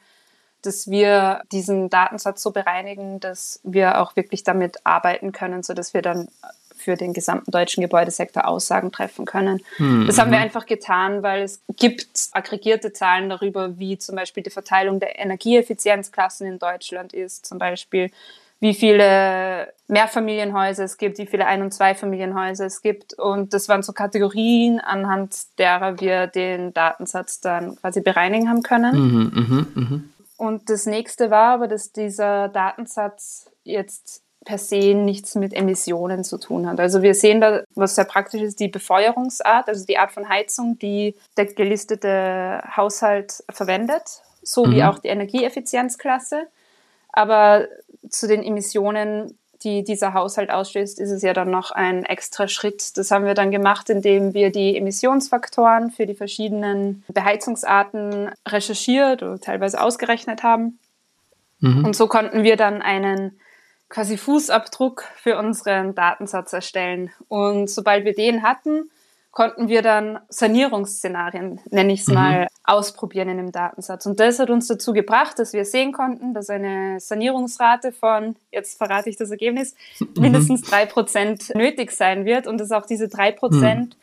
dass 0.62 0.90
wir 0.90 1.42
diesen 1.52 1.90
Datensatz 1.90 2.42
so 2.42 2.52
bereinigen, 2.52 3.20
dass 3.20 3.60
wir 3.64 4.02
auch 4.02 4.16
wirklich 4.16 4.44
damit 4.44 4.86
arbeiten 4.86 5.32
können, 5.32 5.64
so 5.64 5.74
dass 5.74 5.94
wir 5.94 6.02
dann 6.02 6.28
für 6.82 6.96
den 6.96 7.14
gesamten 7.14 7.52
deutschen 7.52 7.82
Gebäudesektor 7.82 8.48
Aussagen 8.48 8.92
treffen 8.92 9.26
können. 9.26 9.62
Mhm. 9.78 10.08
Das 10.08 10.18
haben 10.18 10.32
wir 10.32 10.40
einfach 10.40 10.66
getan, 10.66 11.22
weil 11.22 11.44
es 11.44 11.62
gibt 11.78 12.30
aggregierte 12.32 12.92
Zahlen 12.92 13.30
darüber, 13.30 13.78
wie 13.78 13.98
zum 13.98 14.16
Beispiel 14.16 14.44
die 14.44 14.50
Verteilung 14.50 15.00
der 15.00 15.20
Energieeffizienzklassen 15.20 16.48
in 16.48 16.60
Deutschland 16.60 17.14
ist, 17.14 17.46
zum 17.46 17.60
Beispiel 17.60 18.10
wie 18.62 18.76
viele 18.76 19.74
Mehrfamilienhäuser 19.88 20.84
es 20.84 20.98
gibt, 20.98 21.18
wie 21.18 21.26
viele 21.26 21.48
Ein- 21.48 21.64
und 21.64 21.74
Zweifamilienhäuser 21.74 22.68
es 22.68 22.84
gibt. 22.84 23.16
Und 23.16 23.56
das 23.56 23.68
waren 23.68 23.82
so 23.82 23.92
Kategorien, 23.92 24.80
anhand 24.80 25.36
derer 25.58 26.00
wir 26.00 26.28
den 26.28 26.72
Datensatz 26.72 27.42
dann 27.42 27.76
quasi 27.78 28.02
bereinigen 28.02 28.50
haben 28.50 28.62
können. 28.62 28.96
Mhm, 28.96 29.32
mh, 29.34 29.82
mh. 29.82 30.02
Und 30.42 30.72
das 30.72 30.88
nächste 30.88 31.30
war 31.30 31.54
aber, 31.54 31.68
dass 31.68 31.92
dieser 31.92 32.48
Datensatz 32.48 33.52
jetzt 33.64 34.24
per 34.44 34.58
se 34.58 34.96
nichts 34.96 35.36
mit 35.36 35.54
Emissionen 35.54 36.24
zu 36.24 36.40
tun 36.40 36.68
hat. 36.68 36.80
Also 36.80 37.04
wir 37.04 37.14
sehen 37.14 37.42
da, 37.42 37.62
was 37.76 37.94
sehr 37.94 38.06
praktisch 38.06 38.42
ist, 38.42 38.60
die 38.60 38.68
Befeuerungsart, 38.68 39.70
also 39.70 39.86
die 39.86 40.00
Art 40.00 40.12
von 40.12 40.28
Heizung, 40.28 40.80
die 40.80 41.14
der 41.38 41.46
gelistete 41.46 42.64
Haushalt 42.76 43.44
verwendet, 43.52 44.24
so 44.42 44.66
mhm. 44.66 44.72
wie 44.72 44.84
auch 44.84 44.98
die 44.98 45.10
Energieeffizienzklasse. 45.10 46.48
Aber 47.10 47.68
zu 48.10 48.28
den 48.28 48.42
Emissionen 48.42 49.38
die 49.64 49.84
dieser 49.84 50.14
Haushalt 50.14 50.50
ausstößt, 50.50 51.00
ist 51.00 51.12
es 51.12 51.22
ja 51.22 51.34
dann 51.34 51.50
noch 51.50 51.72
ein 51.72 52.04
extra 52.06 52.48
Schritt. 52.48 52.98
Das 52.98 53.12
haben 53.12 53.26
wir 53.26 53.34
dann 53.34 53.52
gemacht, 53.52 53.90
indem 53.90 54.34
wir 54.34 54.52
die 54.52 54.78
Emissionsfaktoren 54.78 55.92
für 55.92 56.06
die 56.06 56.16
verschiedenen 56.16 57.04
Beheizungsarten 57.08 58.32
recherchiert 58.48 59.24
oder 59.24 59.40
teilweise 59.40 59.82
ausgerechnet 59.82 60.44
haben. 60.44 60.80
Mhm. 61.60 61.86
Und 61.86 61.96
so 61.96 62.08
konnten 62.08 62.44
wir 62.44 62.58
dann 62.58 62.82
einen 62.82 63.40
quasi 63.90 64.18
Fußabdruck 64.18 65.04
für 65.16 65.38
unseren 65.38 65.96
Datensatz 65.96 66.54
erstellen. 66.54 67.12
Und 67.28 67.70
sobald 67.70 68.06
wir 68.06 68.14
den 68.14 68.44
hatten, 68.44 68.90
konnten 69.32 69.70
wir 69.70 69.82
dann 69.82 70.20
Sanierungsszenarien, 70.28 71.62
nenne 71.70 71.94
ich 71.94 72.02
es 72.02 72.08
mhm. 72.08 72.14
mal, 72.16 72.48
ausprobieren 72.64 73.30
in 73.30 73.38
dem 73.38 73.52
Datensatz. 73.52 74.06
Und 74.06 74.20
das 74.20 74.40
hat 74.40 74.50
uns 74.50 74.68
dazu 74.68 74.94
gebracht, 74.94 75.40
dass 75.40 75.54
wir 75.54 75.66
sehen 75.66 75.94
konnten, 75.94 76.34
dass 76.34 76.50
eine 76.50 77.00
Sanierungsrate 77.00 77.94
von, 77.94 78.36
jetzt 78.52 78.78
verrate 78.78 79.10
ich 79.10 79.16
das 79.16 79.32
Ergebnis, 79.32 79.76
mhm. 80.00 80.22
mindestens 80.22 80.62
drei 80.62 80.86
Prozent 80.86 81.56
nötig 81.56 81.92
sein 81.92 82.26
wird 82.26 82.46
und 82.46 82.60
dass 82.60 82.72
auch 82.72 82.86
diese 82.86 83.08
drei 83.08 83.32
Prozent 83.32 83.96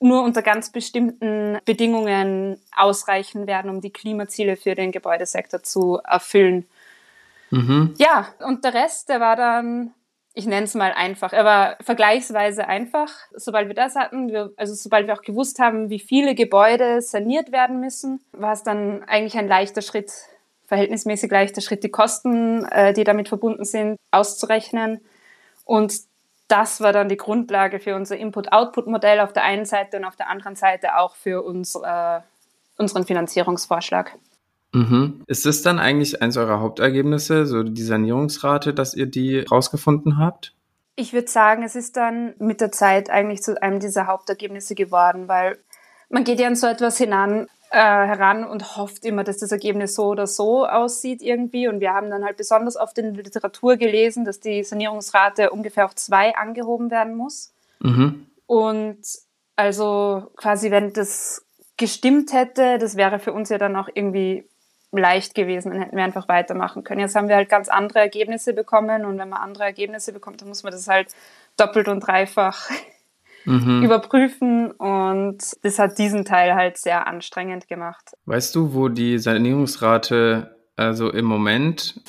mhm. 0.00 0.08
nur 0.08 0.22
unter 0.22 0.40
ganz 0.40 0.70
bestimmten 0.70 1.58
Bedingungen 1.66 2.58
ausreichen 2.74 3.46
werden, 3.46 3.70
um 3.70 3.82
die 3.82 3.92
Klimaziele 3.92 4.56
für 4.56 4.74
den 4.74 4.92
Gebäudesektor 4.92 5.62
zu 5.62 6.00
erfüllen. 6.02 6.66
Mhm. 7.50 7.94
Ja, 7.98 8.28
und 8.40 8.64
der 8.64 8.72
Rest, 8.72 9.10
der 9.10 9.20
war 9.20 9.36
dann 9.36 9.92
ich 10.36 10.46
nenne 10.46 10.64
es 10.64 10.74
mal 10.74 10.92
einfach. 10.92 11.32
Er 11.32 11.44
war 11.44 11.76
vergleichsweise 11.80 12.66
einfach. 12.66 13.08
Sobald 13.34 13.68
wir 13.68 13.74
das 13.74 13.94
hatten, 13.94 14.28
wir, 14.28 14.52
also 14.56 14.74
sobald 14.74 15.06
wir 15.06 15.14
auch 15.14 15.22
gewusst 15.22 15.60
haben, 15.60 15.90
wie 15.90 16.00
viele 16.00 16.34
Gebäude 16.34 17.00
saniert 17.00 17.52
werden 17.52 17.78
müssen, 17.78 18.20
war 18.32 18.52
es 18.52 18.64
dann 18.64 19.04
eigentlich 19.04 19.36
ein 19.38 19.46
leichter 19.46 19.80
Schritt, 19.80 20.12
verhältnismäßig 20.66 21.30
leichter 21.30 21.60
Schritt, 21.60 21.84
die 21.84 21.90
Kosten, 21.90 22.64
äh, 22.64 22.92
die 22.92 23.04
damit 23.04 23.28
verbunden 23.28 23.64
sind, 23.64 23.96
auszurechnen. 24.10 25.00
Und 25.64 25.94
das 26.48 26.80
war 26.80 26.92
dann 26.92 27.08
die 27.08 27.16
Grundlage 27.16 27.78
für 27.78 27.94
unser 27.94 28.16
Input-Output-Modell 28.16 29.20
auf 29.20 29.32
der 29.32 29.44
einen 29.44 29.66
Seite 29.66 29.98
und 29.98 30.04
auf 30.04 30.16
der 30.16 30.28
anderen 30.28 30.56
Seite 30.56 30.96
auch 30.96 31.14
für 31.14 31.42
uns, 31.44 31.76
äh, 31.76 32.20
unseren 32.76 33.06
Finanzierungsvorschlag. 33.06 34.18
Mhm. 34.74 35.22
Ist 35.26 35.46
das 35.46 35.62
dann 35.62 35.78
eigentlich 35.78 36.20
eines 36.20 36.36
eurer 36.36 36.60
Hauptergebnisse, 36.60 37.46
so 37.46 37.62
die 37.62 37.82
Sanierungsrate, 37.82 38.74
dass 38.74 38.94
ihr 38.94 39.06
die 39.06 39.40
rausgefunden 39.40 40.18
habt? 40.18 40.52
Ich 40.96 41.12
würde 41.12 41.28
sagen, 41.28 41.62
es 41.62 41.76
ist 41.76 41.96
dann 41.96 42.34
mit 42.38 42.60
der 42.60 42.72
Zeit 42.72 43.08
eigentlich 43.08 43.42
zu 43.42 43.60
einem 43.62 43.80
dieser 43.80 44.06
Hauptergebnisse 44.06 44.74
geworden, 44.74 45.28
weil 45.28 45.58
man 46.08 46.24
geht 46.24 46.40
ja 46.40 46.46
an 46.46 46.56
so 46.56 46.66
etwas 46.66 46.98
hinan, 46.98 47.46
äh, 47.70 47.78
heran 47.78 48.44
und 48.44 48.76
hofft 48.76 49.04
immer, 49.04 49.24
dass 49.24 49.38
das 49.38 49.50
Ergebnis 49.50 49.94
so 49.94 50.06
oder 50.06 50.26
so 50.26 50.66
aussieht 50.66 51.22
irgendwie. 51.22 51.66
Und 51.66 51.80
wir 51.80 51.92
haben 51.92 52.10
dann 52.10 52.24
halt 52.24 52.36
besonders 52.36 52.76
oft 52.76 52.98
in 52.98 53.14
der 53.14 53.24
Literatur 53.24 53.76
gelesen, 53.76 54.24
dass 54.24 54.38
die 54.40 54.62
Sanierungsrate 54.62 55.50
ungefähr 55.50 55.84
auf 55.84 55.94
zwei 55.94 56.36
angehoben 56.36 56.90
werden 56.90 57.16
muss. 57.16 57.52
Mhm. 57.80 58.26
Und 58.46 58.98
also 59.56 60.30
quasi, 60.36 60.70
wenn 60.70 60.92
das 60.92 61.44
gestimmt 61.76 62.32
hätte, 62.32 62.78
das 62.78 62.96
wäre 62.96 63.18
für 63.18 63.32
uns 63.32 63.48
ja 63.48 63.58
dann 63.58 63.76
auch 63.76 63.88
irgendwie 63.92 64.48
leicht 64.98 65.34
gewesen, 65.34 65.72
dann 65.72 65.82
hätten 65.82 65.96
wir 65.96 66.04
einfach 66.04 66.28
weitermachen 66.28 66.84
können. 66.84 67.00
Jetzt 67.00 67.14
haben 67.14 67.28
wir 67.28 67.36
halt 67.36 67.48
ganz 67.48 67.68
andere 67.68 67.98
Ergebnisse 67.98 68.52
bekommen 68.52 69.04
und 69.04 69.18
wenn 69.18 69.28
man 69.28 69.40
andere 69.40 69.64
Ergebnisse 69.64 70.12
bekommt, 70.12 70.40
dann 70.40 70.48
muss 70.48 70.62
man 70.62 70.72
das 70.72 70.88
halt 70.88 71.08
doppelt 71.56 71.88
und 71.88 72.00
dreifach 72.00 72.68
mhm. 73.44 73.82
überprüfen 73.82 74.70
und 74.72 75.38
das 75.62 75.78
hat 75.78 75.98
diesen 75.98 76.24
Teil 76.24 76.54
halt 76.54 76.78
sehr 76.78 77.06
anstrengend 77.06 77.68
gemacht. 77.68 78.12
Weißt 78.26 78.54
du, 78.54 78.74
wo 78.74 78.88
die 78.88 79.18
Sanierungsrate 79.18 80.54
also 80.76 81.10
im 81.10 81.24
Moment 81.24 82.00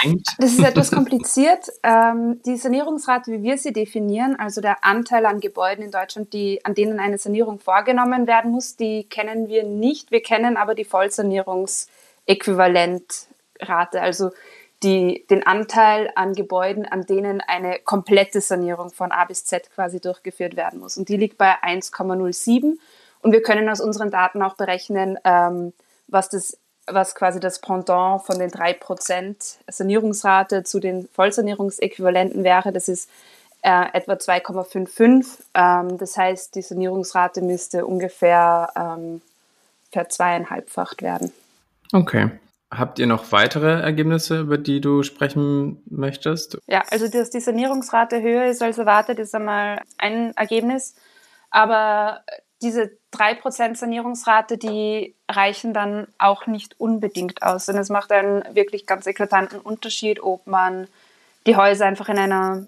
hängt? 0.00 0.26
Das 0.38 0.52
ist 0.52 0.64
etwas 0.64 0.90
kompliziert. 0.92 1.66
Ähm, 1.82 2.40
die 2.46 2.56
Sanierungsrate, 2.56 3.30
wie 3.30 3.42
wir 3.42 3.58
sie 3.58 3.72
definieren, 3.72 4.36
also 4.38 4.60
der 4.60 4.84
Anteil 4.84 5.26
an 5.26 5.40
Gebäuden 5.40 5.84
in 5.84 5.90
Deutschland, 5.90 6.32
die, 6.32 6.64
an 6.64 6.74
denen 6.74 6.98
eine 6.98 7.18
Sanierung 7.18 7.58
vorgenommen 7.58 8.26
werden 8.26 8.52
muss, 8.52 8.76
die 8.76 9.04
kennen 9.04 9.48
wir 9.48 9.64
nicht. 9.64 10.10
Wir 10.10 10.22
kennen 10.22 10.56
aber 10.56 10.74
die 10.74 10.84
Vollsanierungsrate. 10.84 12.05
Äquivalentrate, 12.26 14.00
also 14.00 14.30
die, 14.82 15.26
den 15.30 15.46
Anteil 15.46 16.10
an 16.14 16.34
Gebäuden, 16.34 16.86
an 16.86 17.06
denen 17.06 17.40
eine 17.40 17.78
komplette 17.78 18.40
Sanierung 18.40 18.90
von 18.90 19.10
A 19.10 19.24
bis 19.24 19.44
Z 19.44 19.70
quasi 19.74 20.00
durchgeführt 20.00 20.56
werden 20.56 20.80
muss. 20.80 20.96
Und 20.96 21.08
die 21.08 21.16
liegt 21.16 21.38
bei 21.38 21.54
1,07. 21.62 22.78
Und 23.22 23.32
wir 23.32 23.42
können 23.42 23.68
aus 23.68 23.80
unseren 23.80 24.10
Daten 24.10 24.42
auch 24.42 24.54
berechnen, 24.54 25.18
ähm, 25.24 25.72
was, 26.08 26.28
das, 26.28 26.58
was 26.86 27.14
quasi 27.14 27.40
das 27.40 27.60
Pendant 27.60 28.22
von 28.24 28.38
den 28.38 28.50
3% 28.50 29.56
Sanierungsrate 29.66 30.62
zu 30.62 30.78
den 30.78 31.08
Vollsanierungsäquivalenten 31.08 32.44
wäre. 32.44 32.72
Das 32.72 32.88
ist 32.88 33.10
äh, 33.62 33.86
etwa 33.94 34.12
2,55. 34.12 35.40
Ähm, 35.54 35.98
das 35.98 36.16
heißt, 36.16 36.54
die 36.54 36.62
Sanierungsrate 36.62 37.40
müsste 37.40 37.86
ungefähr 37.86 38.70
ähm, 38.76 39.22
verzweieinhalbfacht 39.90 41.00
werden. 41.02 41.32
Okay. 41.96 42.30
Habt 42.70 42.98
ihr 42.98 43.06
noch 43.06 43.32
weitere 43.32 43.80
Ergebnisse, 43.80 44.40
über 44.40 44.58
die 44.58 44.82
du 44.82 45.02
sprechen 45.02 45.82
möchtest? 45.88 46.58
Ja, 46.66 46.84
also 46.90 47.08
dass 47.08 47.30
die 47.30 47.40
Sanierungsrate 47.40 48.20
höher 48.20 48.46
ist 48.46 48.62
als 48.62 48.76
erwartet, 48.76 49.18
ist 49.18 49.34
einmal 49.34 49.80
ein 49.96 50.36
Ergebnis. 50.36 50.94
Aber 51.50 52.20
diese 52.60 52.90
3% 53.14 53.76
Sanierungsrate, 53.76 54.58
die 54.58 55.14
reichen 55.26 55.72
dann 55.72 56.08
auch 56.18 56.46
nicht 56.46 56.78
unbedingt 56.78 57.42
aus. 57.42 57.66
Und 57.70 57.76
es 57.76 57.88
macht 57.88 58.12
einen 58.12 58.44
wirklich 58.54 58.84
ganz 58.84 59.06
eklatanten 59.06 59.60
Unterschied, 59.60 60.22
ob 60.22 60.46
man 60.46 60.88
die 61.46 61.56
Häuser 61.56 61.86
einfach 61.86 62.10
in 62.10 62.18
einer 62.18 62.66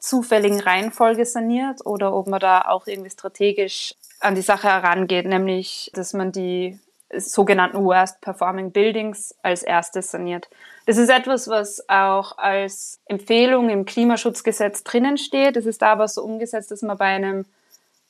zufälligen 0.00 0.58
Reihenfolge 0.58 1.24
saniert 1.24 1.86
oder 1.86 2.12
ob 2.12 2.26
man 2.26 2.40
da 2.40 2.62
auch 2.62 2.88
irgendwie 2.88 3.10
strategisch 3.10 3.94
an 4.18 4.34
die 4.34 4.42
Sache 4.42 4.68
herangeht, 4.68 5.26
nämlich 5.26 5.90
dass 5.94 6.14
man 6.14 6.32
die 6.32 6.80
sogenannten 7.16 7.84
Worst 7.84 8.20
Performing 8.20 8.72
Buildings 8.72 9.34
als 9.42 9.62
erstes 9.62 10.10
saniert. 10.10 10.48
Das 10.86 10.96
ist 10.96 11.10
etwas, 11.10 11.48
was 11.48 11.88
auch 11.88 12.38
als 12.38 13.00
Empfehlung 13.06 13.70
im 13.70 13.84
Klimaschutzgesetz 13.84 14.84
drinnen 14.84 15.16
steht. 15.16 15.56
Es 15.56 15.66
ist 15.66 15.82
da 15.82 15.92
aber 15.92 16.08
so 16.08 16.22
umgesetzt, 16.22 16.70
dass 16.70 16.82
man 16.82 16.98
bei 16.98 17.06
einem 17.06 17.44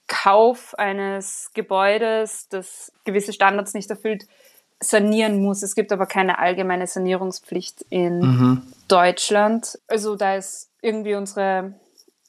Kauf 0.06 0.74
eines 0.78 1.50
Gebäudes, 1.54 2.48
das 2.48 2.92
gewisse 3.04 3.32
Standards 3.32 3.74
nicht 3.74 3.90
erfüllt, 3.90 4.26
sanieren 4.80 5.42
muss. 5.42 5.62
Es 5.62 5.74
gibt 5.74 5.92
aber 5.92 6.06
keine 6.06 6.38
allgemeine 6.38 6.86
Sanierungspflicht 6.86 7.86
in 7.90 8.18
mhm. 8.18 8.62
Deutschland. 8.88 9.78
Also 9.86 10.16
da 10.16 10.36
ist 10.36 10.68
irgendwie 10.82 11.14
unsere 11.14 11.74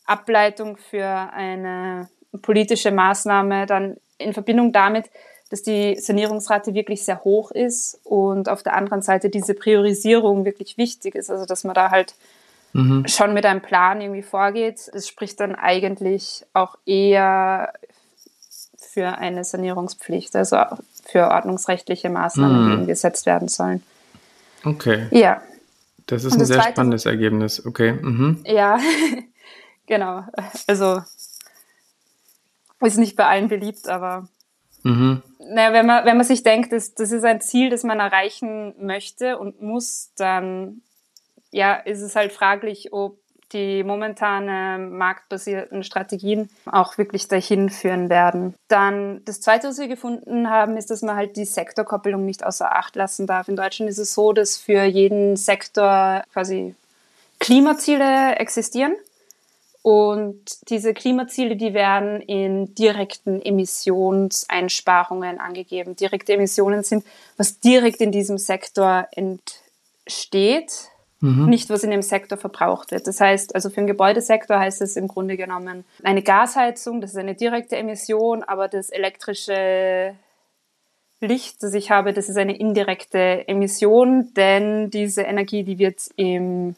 Ableitung 0.06 0.78
für 0.78 1.06
eine 1.06 2.10
politische 2.42 2.92
Maßnahme 2.92 3.66
dann 3.66 3.98
in 4.18 4.34
Verbindung 4.34 4.72
damit, 4.72 5.10
dass 5.50 5.62
die 5.62 5.98
Sanierungsrate 6.00 6.74
wirklich 6.74 7.04
sehr 7.04 7.24
hoch 7.24 7.52
ist 7.52 8.00
und 8.04 8.50
auf 8.50 8.64
der 8.64 8.76
anderen 8.76 9.02
Seite 9.02 9.30
diese 9.30 9.54
Priorisierung 9.54 10.46
wirklich 10.46 10.78
wichtig 10.78 11.16
ist. 11.16 11.30
Also 11.30 11.46
dass 11.46 11.64
man 11.64 11.76
da 11.76 11.92
halt 11.92 12.16
mhm. 12.74 13.08
schon 13.08 13.34
mit 13.34 13.46
einem 13.46 13.62
Plan 13.62 14.02
irgendwie 14.02 14.24
vorgeht. 14.24 14.90
Das 14.94 15.08
spricht 15.08 15.40
dann 15.40 15.56
eigentlich 15.56 16.46
auch 16.54 16.78
eher 16.86 17.74
für 18.78 19.18
eine 19.18 19.44
Sanierungspflicht, 19.44 20.36
also 20.36 20.58
für 21.06 21.30
ordnungsrechtliche 21.30 22.10
Maßnahmen, 22.10 22.66
mhm. 22.66 22.72
die 22.72 22.78
umgesetzt 22.78 23.26
werden 23.26 23.48
sollen. 23.48 23.84
Okay. 24.64 25.08
Ja. 25.12 25.42
Das 26.08 26.24
ist 26.24 26.34
und 26.34 26.42
ein 26.42 26.46
sehr 26.46 26.58
zweite, 26.58 26.72
spannendes 26.72 27.06
Ergebnis. 27.06 27.66
Okay. 27.66 27.94
Mhm. 27.94 28.44
Ja, 28.46 28.80
genau. 29.86 30.24
Also 30.68 31.02
ist 32.82 32.98
nicht 32.98 33.16
bei 33.16 33.26
allen 33.26 33.48
beliebt, 33.48 33.88
aber 33.88 34.28
mhm. 34.86 35.22
naja, 35.40 35.74
wenn 35.74 35.86
man, 35.86 36.06
wenn 36.06 36.18
man 36.18 36.26
sich 36.26 36.44
denkt, 36.44 36.72
das, 36.72 36.96
das 36.96 37.12
ist 37.12 37.26
ein 37.26 37.42
Ziel, 37.42 37.70
das 37.70 37.84
man 37.84 38.00
erreichen 38.00 38.74
möchte 38.80 39.38
und 39.38 39.62
muss, 39.62 40.12
dann 40.18 40.82
ja, 41.52 41.76
ist 41.76 42.02
es 42.02 42.16
halt 42.16 42.32
fraglich, 42.32 42.92
ob 42.92 43.18
die 43.54 43.84
momentan 43.84 44.90
marktbasierten 44.98 45.84
Strategien 45.84 46.50
auch 46.66 46.98
wirklich 46.98 47.28
dahin 47.28 47.70
führen 47.70 48.10
werden. 48.10 48.56
Dann 48.68 49.22
das 49.26 49.40
Zweite, 49.40 49.70
was 49.70 49.78
wir 49.78 49.88
gefunden 49.88 50.50
haben, 50.50 50.78
ist, 50.78 50.90
dass 50.90 51.02
man 51.02 51.16
halt 51.16 51.38
die 51.38 51.46
Sektorkoppelung 51.46 52.26
nicht 52.26 52.46
außer 52.46 52.76
Acht 52.76 52.96
lassen 52.96 53.28
darf. 53.28 53.48
In 53.48 53.56
Deutschland 53.56 53.90
ist 53.90 54.00
es 54.00 54.14
so, 54.14 54.34
dass 54.34 54.58
für 54.58 54.84
jeden 54.84 55.38
Sektor 55.38 56.24
quasi 56.34 56.76
Klimaziele 57.40 58.36
existieren. 58.36 58.96
Und 59.86 60.68
diese 60.72 60.96
Klimaziele, 60.96 61.56
die 61.56 61.76
werden 61.76 62.20
in 62.20 62.74
direkten 62.74 63.40
Emissionseinsparungen 63.40 65.40
angegeben. 65.40 65.96
Direkte 65.96 66.34
Emissionen 66.34 66.82
sind, 66.82 67.06
was 67.38 67.60
direkt 67.60 68.02
in 68.02 68.12
diesem 68.12 68.40
Sektor 68.40 69.08
entsteht 69.12 70.90
Mhm. 71.22 71.46
Nicht, 71.46 71.70
was 71.70 71.84
in 71.84 71.92
dem 71.92 72.02
Sektor 72.02 72.38
verbraucht 72.38 72.92
wird. 72.92 73.08
Das 73.08 73.22
heißt, 73.22 73.56
also 73.56 73.70
für 73.70 73.78
den 73.78 73.88
Gebäudesektor 73.88 74.60
heißt 74.60 74.82
es 74.82 74.98
im 74.98 75.08
Grunde 75.08 75.38
genommen 75.38 75.86
eine 76.04 76.22
Gasheizung, 76.22 77.00
das 77.00 77.12
ist 77.12 77.18
eine 77.18 77.36
direkte 77.36 77.78
Emission, 77.78 78.44
aber 78.44 78.68
das 78.68 78.90
elektrische 78.90 80.14
Licht, 81.22 81.64
das 81.64 81.74
ich 81.74 81.90
habe, 81.90 82.12
das 82.12 82.28
ist 82.28 82.38
eine 82.38 82.58
indirekte 82.58 83.48
Emission, 83.48 84.34
denn 84.36 84.90
diese 84.90 85.22
Energie, 85.22 85.64
die 85.64 85.80
wird 85.80 86.02
im 86.18 86.76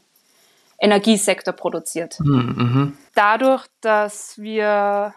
Energiesektor 0.79 1.53
produziert. 1.53 2.19
Mhm. 2.19 2.55
mhm. 2.57 2.97
Dadurch, 3.15 3.65
dass 3.81 4.37
wir 4.37 5.13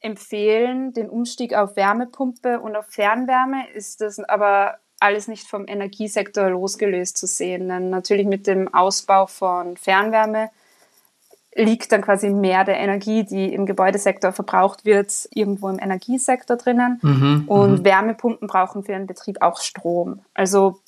empfehlen 0.00 0.92
den 0.92 1.08
Umstieg 1.08 1.54
auf 1.54 1.76
Wärmepumpe 1.76 2.60
und 2.60 2.76
auf 2.76 2.86
Fernwärme, 2.86 3.70
ist 3.72 4.00
das 4.00 4.18
aber 4.20 4.78
alles 5.00 5.28
nicht 5.28 5.46
vom 5.46 5.66
Energiesektor 5.66 6.50
losgelöst 6.50 7.16
zu 7.16 7.26
sehen. 7.26 7.68
Denn 7.68 7.90
natürlich 7.90 8.26
mit 8.26 8.46
dem 8.46 8.72
Ausbau 8.72 9.26
von 9.26 9.76
Fernwärme 9.76 10.50
liegt 11.54 11.90
dann 11.92 12.02
quasi 12.02 12.30
mehr 12.30 12.64
der 12.64 12.78
Energie, 12.78 13.24
die 13.24 13.52
im 13.52 13.66
Gebäudesektor 13.66 14.32
verbraucht 14.32 14.84
wird, 14.84 15.28
irgendwo 15.32 15.68
im 15.68 15.78
Energiesektor 15.78 16.56
drinnen. 16.56 17.00
Mhm, 17.02 17.44
und 17.48 17.80
mhm. 17.80 17.84
Wärmepumpen 17.84 18.48
brauchen 18.48 18.84
für 18.84 18.92
ihren 18.92 19.06
Betrieb 19.06 19.40
auch 19.40 19.60
Strom. 19.60 20.20
Also 20.34 20.80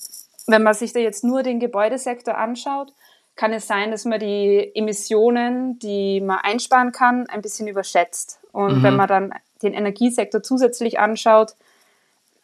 wenn 0.46 0.62
man 0.62 0.74
sich 0.74 0.92
da 0.92 1.00
jetzt 1.00 1.24
nur 1.24 1.42
den 1.42 1.61
Gebäudesektor 1.61 2.37
anschaut, 2.37 2.92
kann 3.37 3.53
es 3.53 3.66
sein, 3.66 3.90
dass 3.90 4.05
man 4.05 4.21
die 4.21 4.71
Emissionen, 4.75 5.79
die 5.79 6.21
man 6.21 6.38
einsparen 6.43 6.93
kann, 6.93 7.27
ein 7.29 7.43
bisschen 7.43 7.69
überschätzt. 7.69 8.38
Und 8.53 8.79
mhm. 8.79 8.83
wenn 8.83 8.97
man 8.97 9.09
dann 9.09 9.33
den 9.62 9.75
Energiesektor 9.75 10.43
zusätzlich 10.43 10.99
anschaut, 10.99 11.55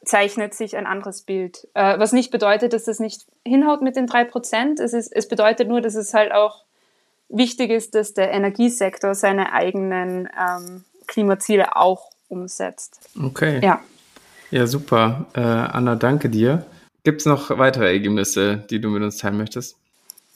zeichnet 0.05 0.55
sich 0.55 0.77
ein 0.77 0.87
anderes 0.87 1.23
Bild. 1.23 1.69
Äh, 1.75 1.99
was 1.99 2.13
nicht 2.13 2.31
bedeutet, 2.31 2.73
dass 2.73 2.85
das 2.85 3.01
nicht 3.01 3.27
hinhaut 3.45 3.83
mit 3.83 3.97
den 3.97 4.07
drei 4.07 4.25
Prozent. 4.25 4.81
Es, 4.81 4.93
es 4.93 5.29
bedeutet 5.29 5.69
nur, 5.69 5.81
dass 5.81 5.97
es 5.97 6.15
halt 6.15 6.33
auch 6.33 6.65
wichtig 7.29 7.71
ist, 7.71 7.95
dass 7.95 8.15
der 8.15 8.31
Energiesektor 8.31 9.15
seine 9.15 9.53
eigenen 9.53 10.29
ähm, 10.39 10.85
Klimaziele 11.07 11.77
auch 11.77 12.11
umsetzt. 12.29 13.01
Okay. 13.21 13.61
Ja. 13.63 13.81
Ja, 14.51 14.67
super. 14.67 15.27
Äh, 15.35 15.41
Anna, 15.41 15.97
danke 15.97 16.31
dir. 16.31 16.65
Gibt 17.03 17.21
es 17.21 17.27
noch 17.27 17.57
weitere 17.59 17.87
Ergebnisse, 17.93 18.65
die 18.71 18.81
du 18.81 18.91
mit 18.91 19.03
uns 19.03 19.19
teilen 19.19 19.37
möchtest? 19.37 19.77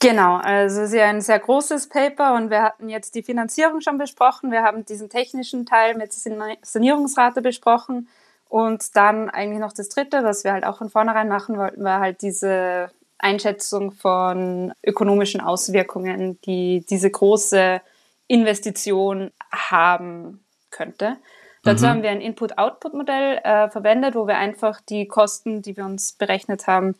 Genau, 0.01 0.37
also 0.37 0.81
es 0.81 0.89
ist 0.89 0.95
ja 0.95 1.05
ein 1.05 1.21
sehr 1.21 1.37
großes 1.37 1.87
Paper 1.87 2.33
und 2.33 2.49
wir 2.49 2.63
hatten 2.63 2.89
jetzt 2.89 3.13
die 3.13 3.21
Finanzierung 3.21 3.81
schon 3.81 3.99
besprochen. 3.99 4.51
Wir 4.51 4.63
haben 4.63 4.83
diesen 4.83 5.09
technischen 5.09 5.67
Teil 5.67 5.95
mit 5.95 6.11
Sanierungsrate 6.11 7.41
besprochen. 7.41 8.07
Und 8.49 8.95
dann 8.97 9.29
eigentlich 9.29 9.59
noch 9.59 9.73
das 9.73 9.89
Dritte, 9.89 10.23
was 10.23 10.43
wir 10.43 10.53
halt 10.53 10.65
auch 10.65 10.79
von 10.79 10.89
vornherein 10.89 11.29
machen 11.29 11.55
wollten, 11.57 11.83
war 11.83 11.99
halt 11.99 12.23
diese 12.23 12.89
Einschätzung 13.19 13.91
von 13.91 14.73
ökonomischen 14.83 15.39
Auswirkungen, 15.39 16.41
die 16.41 16.83
diese 16.89 17.11
große 17.11 17.79
Investition 18.27 19.31
haben 19.51 20.43
könnte. 20.71 21.17
Dazu 21.63 21.85
mhm. 21.85 21.89
haben 21.89 22.03
wir 22.03 22.09
ein 22.09 22.21
Input-Output-Modell 22.21 23.37
äh, 23.43 23.69
verwendet, 23.69 24.15
wo 24.15 24.25
wir 24.25 24.37
einfach 24.37 24.81
die 24.81 25.07
Kosten, 25.07 25.61
die 25.61 25.77
wir 25.77 25.85
uns 25.85 26.13
berechnet 26.13 26.65
haben, 26.65 26.95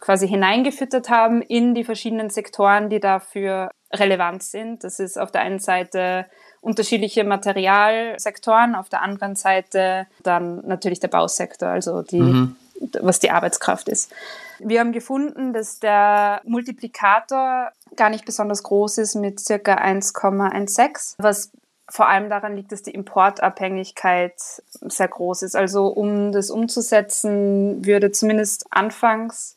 quasi 0.00 0.28
hineingefüttert 0.28 1.08
haben 1.08 1.42
in 1.42 1.74
die 1.74 1.84
verschiedenen 1.84 2.30
Sektoren, 2.30 2.90
die 2.90 3.00
dafür 3.00 3.70
relevant 3.92 4.42
sind. 4.42 4.84
Das 4.84 4.98
ist 4.98 5.18
auf 5.18 5.30
der 5.30 5.42
einen 5.42 5.60
Seite 5.60 6.26
unterschiedliche 6.60 7.24
Materialsektoren, 7.24 8.74
auf 8.74 8.88
der 8.88 9.02
anderen 9.02 9.36
Seite 9.36 10.06
dann 10.22 10.66
natürlich 10.66 11.00
der 11.00 11.08
Bausektor, 11.08 11.68
also 11.68 12.02
die, 12.02 12.20
mhm. 12.20 12.56
was 13.00 13.20
die 13.20 13.30
Arbeitskraft 13.30 13.88
ist. 13.88 14.12
Wir 14.58 14.80
haben 14.80 14.92
gefunden, 14.92 15.52
dass 15.52 15.78
der 15.78 16.40
Multiplikator 16.44 17.70
gar 17.96 18.10
nicht 18.10 18.24
besonders 18.24 18.62
groß 18.62 18.98
ist 18.98 19.14
mit 19.14 19.40
circa 19.40 19.76
1,16, 19.76 21.14
was 21.18 21.50
vor 21.88 22.08
allem 22.08 22.30
daran 22.30 22.56
liegt, 22.56 22.72
dass 22.72 22.82
die 22.82 22.92
Importabhängigkeit 22.92 24.34
sehr 24.70 25.08
groß 25.08 25.42
ist. 25.42 25.54
Also 25.54 25.88
um 25.88 26.32
das 26.32 26.50
umzusetzen, 26.50 27.84
würde 27.84 28.10
zumindest 28.10 28.66
anfangs 28.70 29.56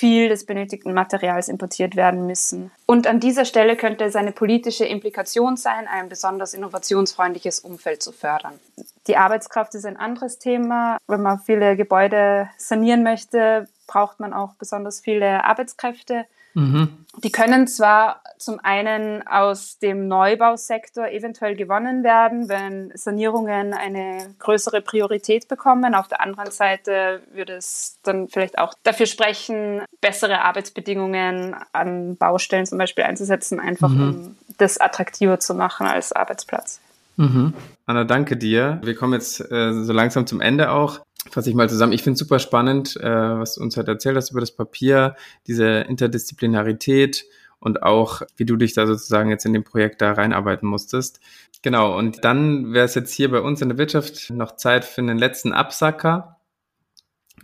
viel 0.00 0.30
des 0.30 0.46
benötigten 0.46 0.94
Materials 0.94 1.48
importiert 1.48 1.94
werden 1.94 2.26
müssen. 2.26 2.70
Und 2.86 3.06
an 3.06 3.20
dieser 3.20 3.44
Stelle 3.44 3.76
könnte 3.76 4.04
es 4.04 4.16
eine 4.16 4.32
politische 4.32 4.86
Implikation 4.86 5.58
sein, 5.58 5.86
ein 5.86 6.08
besonders 6.08 6.54
innovationsfreundliches 6.54 7.60
Umfeld 7.60 8.02
zu 8.02 8.10
fördern. 8.10 8.58
Die 9.06 9.18
Arbeitskraft 9.18 9.74
ist 9.74 9.84
ein 9.84 9.98
anderes 9.98 10.38
Thema. 10.38 10.96
Wenn 11.06 11.20
man 11.20 11.40
viele 11.40 11.76
Gebäude 11.76 12.48
sanieren 12.56 13.02
möchte, 13.02 13.68
braucht 13.86 14.20
man 14.20 14.32
auch 14.32 14.54
besonders 14.54 15.00
viele 15.00 15.44
Arbeitskräfte. 15.44 16.24
Mhm. 16.54 16.88
Die 17.22 17.32
können 17.32 17.66
zwar 17.66 18.22
zum 18.38 18.60
einen 18.60 19.26
aus 19.26 19.78
dem 19.78 20.08
Neubausektor 20.08 21.08
eventuell 21.08 21.56
gewonnen 21.56 22.04
werden, 22.04 22.48
wenn 22.48 22.92
Sanierungen 22.94 23.74
eine 23.74 24.34
größere 24.38 24.80
Priorität 24.80 25.48
bekommen. 25.48 25.94
Auf 25.94 26.08
der 26.08 26.20
anderen 26.20 26.50
Seite 26.50 27.20
würde 27.32 27.54
es 27.54 27.98
dann 28.04 28.28
vielleicht 28.28 28.58
auch 28.58 28.74
dafür 28.84 29.06
sprechen, 29.06 29.82
bessere 30.00 30.42
Arbeitsbedingungen 30.42 31.56
an 31.72 32.16
Baustellen 32.16 32.66
zum 32.66 32.78
Beispiel 32.78 33.04
einzusetzen, 33.04 33.60
einfach 33.60 33.90
mhm. 33.90 34.02
um 34.02 34.36
das 34.58 34.78
attraktiver 34.78 35.40
zu 35.40 35.54
machen 35.54 35.86
als 35.86 36.12
Arbeitsplatz. 36.12 36.80
Mhm. 37.16 37.52
Anna, 37.86 38.04
danke 38.04 38.36
dir. 38.36 38.80
Wir 38.82 38.94
kommen 38.94 39.12
jetzt 39.12 39.40
äh, 39.40 39.72
so 39.72 39.92
langsam 39.92 40.26
zum 40.26 40.40
Ende 40.40 40.70
auch. 40.70 41.00
Fasse 41.28 41.50
ich 41.50 41.56
mal 41.56 41.68
zusammen. 41.68 41.92
Ich 41.92 42.02
finde 42.02 42.14
es 42.14 42.20
super 42.20 42.38
spannend, 42.38 42.96
äh, 42.96 43.04
was 43.04 43.54
du 43.54 43.62
uns 43.62 43.76
heute 43.76 43.90
erzählt 43.90 44.16
hast 44.16 44.30
über 44.30 44.40
das 44.40 44.54
Papier, 44.54 45.16
diese 45.46 45.66
Interdisziplinarität 45.80 47.26
und 47.58 47.82
auch, 47.82 48.22
wie 48.36 48.46
du 48.46 48.56
dich 48.56 48.72
da 48.72 48.86
sozusagen 48.86 49.30
jetzt 49.30 49.44
in 49.44 49.52
dem 49.52 49.64
Projekt 49.64 50.00
da 50.00 50.12
reinarbeiten 50.12 50.68
musstest. 50.68 51.20
Genau, 51.62 51.96
und 51.96 52.24
dann 52.24 52.72
wäre 52.72 52.86
es 52.86 52.94
jetzt 52.94 53.12
hier 53.12 53.30
bei 53.30 53.40
uns 53.40 53.60
in 53.60 53.68
der 53.68 53.78
Wirtschaft 53.78 54.30
noch 54.30 54.56
Zeit 54.56 54.84
für 54.84 55.02
einen 55.02 55.18
letzten 55.18 55.52
Absacker. 55.52 56.38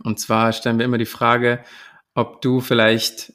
Und 0.03 0.19
zwar 0.19 0.53
stellen 0.53 0.79
wir 0.79 0.85
immer 0.85 0.97
die 0.97 1.05
Frage, 1.05 1.63
ob 2.15 2.41
du 2.41 2.61
vielleicht 2.61 3.33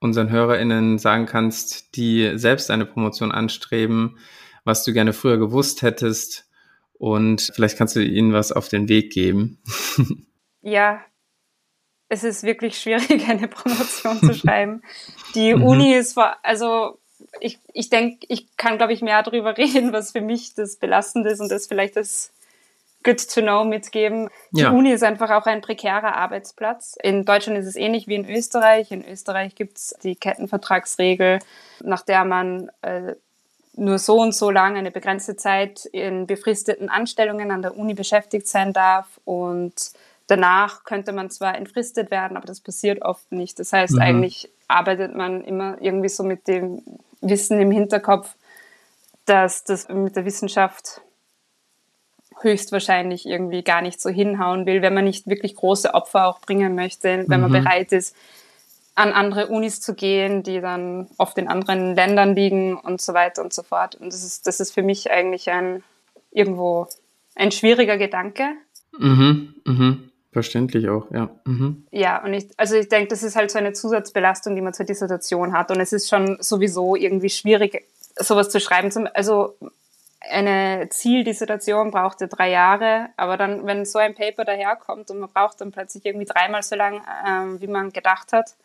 unseren 0.00 0.30
HörerInnen 0.30 0.98
sagen 0.98 1.26
kannst, 1.26 1.96
die 1.96 2.32
selbst 2.36 2.70
eine 2.70 2.86
Promotion 2.86 3.32
anstreben, 3.32 4.18
was 4.64 4.84
du 4.84 4.92
gerne 4.92 5.12
früher 5.12 5.38
gewusst 5.38 5.82
hättest 5.82 6.47
und 6.98 7.50
vielleicht 7.54 7.78
kannst 7.78 7.96
du 7.96 8.00
ihnen 8.00 8.32
was 8.32 8.52
auf 8.52 8.68
den 8.68 8.88
Weg 8.88 9.12
geben. 9.12 9.62
Ja, 10.60 11.00
es 12.08 12.24
ist 12.24 12.42
wirklich 12.42 12.78
schwierig, 12.78 13.24
eine 13.28 13.48
Promotion 13.48 14.18
zu 14.18 14.34
schreiben. 14.34 14.82
Die 15.34 15.54
mhm. 15.54 15.62
Uni 15.62 15.94
ist 15.94 16.14
vor, 16.14 16.36
also 16.42 16.98
ich, 17.40 17.58
ich 17.72 17.90
denke, 17.90 18.26
ich 18.28 18.56
kann, 18.56 18.78
glaube 18.78 18.92
ich, 18.92 19.02
mehr 19.02 19.22
darüber 19.22 19.56
reden, 19.56 19.92
was 19.92 20.12
für 20.12 20.20
mich 20.20 20.54
das 20.54 20.76
Belastende 20.76 21.30
ist 21.30 21.40
und 21.40 21.50
das 21.50 21.66
vielleicht 21.66 21.96
das 21.96 22.32
Good 23.04 23.32
to 23.32 23.40
Know 23.40 23.64
mitgeben. 23.64 24.28
Die 24.50 24.62
ja. 24.62 24.70
Uni 24.70 24.90
ist 24.90 25.04
einfach 25.04 25.30
auch 25.30 25.46
ein 25.46 25.60
prekärer 25.60 26.16
Arbeitsplatz. 26.16 26.96
In 27.02 27.24
Deutschland 27.24 27.58
ist 27.58 27.66
es 27.66 27.76
ähnlich 27.76 28.08
wie 28.08 28.16
in 28.16 28.28
Österreich. 28.28 28.90
In 28.90 29.06
Österreich 29.06 29.54
gibt 29.54 29.78
es 29.78 29.94
die 30.02 30.16
Kettenvertragsregel, 30.16 31.38
nach 31.80 32.02
der 32.02 32.24
man 32.24 32.70
äh, 32.82 33.14
nur 33.78 33.98
so 33.98 34.20
und 34.20 34.34
so 34.34 34.50
lang 34.50 34.76
eine 34.76 34.90
begrenzte 34.90 35.36
Zeit 35.36 35.86
in 35.86 36.26
befristeten 36.26 36.88
Anstellungen 36.88 37.50
an 37.50 37.62
der 37.62 37.76
Uni 37.76 37.94
beschäftigt 37.94 38.46
sein 38.46 38.72
darf 38.72 39.20
und 39.24 39.74
danach 40.26 40.84
könnte 40.84 41.12
man 41.12 41.30
zwar 41.30 41.56
entfristet 41.56 42.10
werden, 42.10 42.36
aber 42.36 42.46
das 42.46 42.60
passiert 42.60 43.02
oft 43.02 43.30
nicht. 43.32 43.58
Das 43.58 43.72
heißt, 43.72 43.94
mhm. 43.94 44.02
eigentlich 44.02 44.50
arbeitet 44.66 45.14
man 45.14 45.42
immer 45.42 45.80
irgendwie 45.80 46.08
so 46.08 46.24
mit 46.24 46.48
dem 46.48 46.82
Wissen 47.20 47.60
im 47.60 47.70
Hinterkopf, 47.70 48.34
dass 49.24 49.64
das 49.64 49.88
mit 49.88 50.16
der 50.16 50.24
Wissenschaft 50.24 51.00
höchstwahrscheinlich 52.40 53.26
irgendwie 53.26 53.62
gar 53.62 53.82
nicht 53.82 54.00
so 54.00 54.10
hinhauen 54.10 54.66
will, 54.66 54.82
wenn 54.82 54.94
man 54.94 55.04
nicht 55.04 55.26
wirklich 55.26 55.54
große 55.54 55.94
Opfer 55.94 56.26
auch 56.26 56.40
bringen 56.40 56.74
möchte, 56.74 57.24
wenn 57.26 57.40
man 57.40 57.50
mhm. 57.50 57.64
bereit 57.64 57.92
ist, 57.92 58.14
an 58.98 59.12
andere 59.12 59.46
Unis 59.46 59.80
zu 59.80 59.94
gehen, 59.94 60.42
die 60.42 60.60
dann 60.60 61.06
oft 61.18 61.38
in 61.38 61.46
anderen 61.46 61.94
Ländern 61.94 62.34
liegen 62.34 62.76
und 62.76 63.00
so 63.00 63.14
weiter 63.14 63.42
und 63.42 63.52
so 63.52 63.62
fort. 63.62 63.94
Und 63.94 64.12
das 64.12 64.24
ist, 64.24 64.48
das 64.48 64.58
ist 64.58 64.74
für 64.74 64.82
mich 64.82 65.08
eigentlich 65.10 65.50
ein 65.50 65.84
irgendwo 66.32 66.88
ein 67.36 67.52
schwieriger 67.52 67.96
Gedanke. 67.96 68.54
Mhm, 68.98 69.54
mhm. 69.64 70.10
Verständlich 70.32 70.88
auch, 70.88 71.10
ja. 71.12 71.30
Mhm. 71.44 71.86
Ja, 71.92 72.22
und 72.24 72.34
ich, 72.34 72.48
also 72.56 72.74
ich 72.74 72.88
denke, 72.88 73.08
das 73.08 73.22
ist 73.22 73.36
halt 73.36 73.52
so 73.52 73.58
eine 73.58 73.72
Zusatzbelastung, 73.72 74.56
die 74.56 74.62
man 74.62 74.74
zur 74.74 74.84
Dissertation 74.84 75.52
hat. 75.52 75.70
Und 75.70 75.80
es 75.80 75.92
ist 75.92 76.08
schon 76.08 76.36
sowieso 76.40 76.96
irgendwie 76.96 77.30
schwierig, 77.30 77.84
sowas 78.16 78.50
zu 78.50 78.58
schreiben. 78.58 78.90
Also 79.14 79.56
eine 80.28 80.88
Zieldissertation 80.90 81.92
brauchte 81.92 82.26
drei 82.26 82.50
Jahre, 82.50 83.10
aber 83.16 83.36
dann, 83.36 83.64
wenn 83.64 83.84
so 83.84 84.00
ein 84.00 84.16
Paper 84.16 84.44
daherkommt 84.44 85.08
und 85.12 85.20
man 85.20 85.30
braucht 85.30 85.60
dann 85.60 85.70
plötzlich 85.70 86.04
irgendwie 86.04 86.26
dreimal 86.26 86.64
so 86.64 86.74
lang, 86.74 87.00
ähm, 87.24 87.60
wie 87.60 87.68
man 87.68 87.92
gedacht 87.92 88.32
hat, 88.32 88.56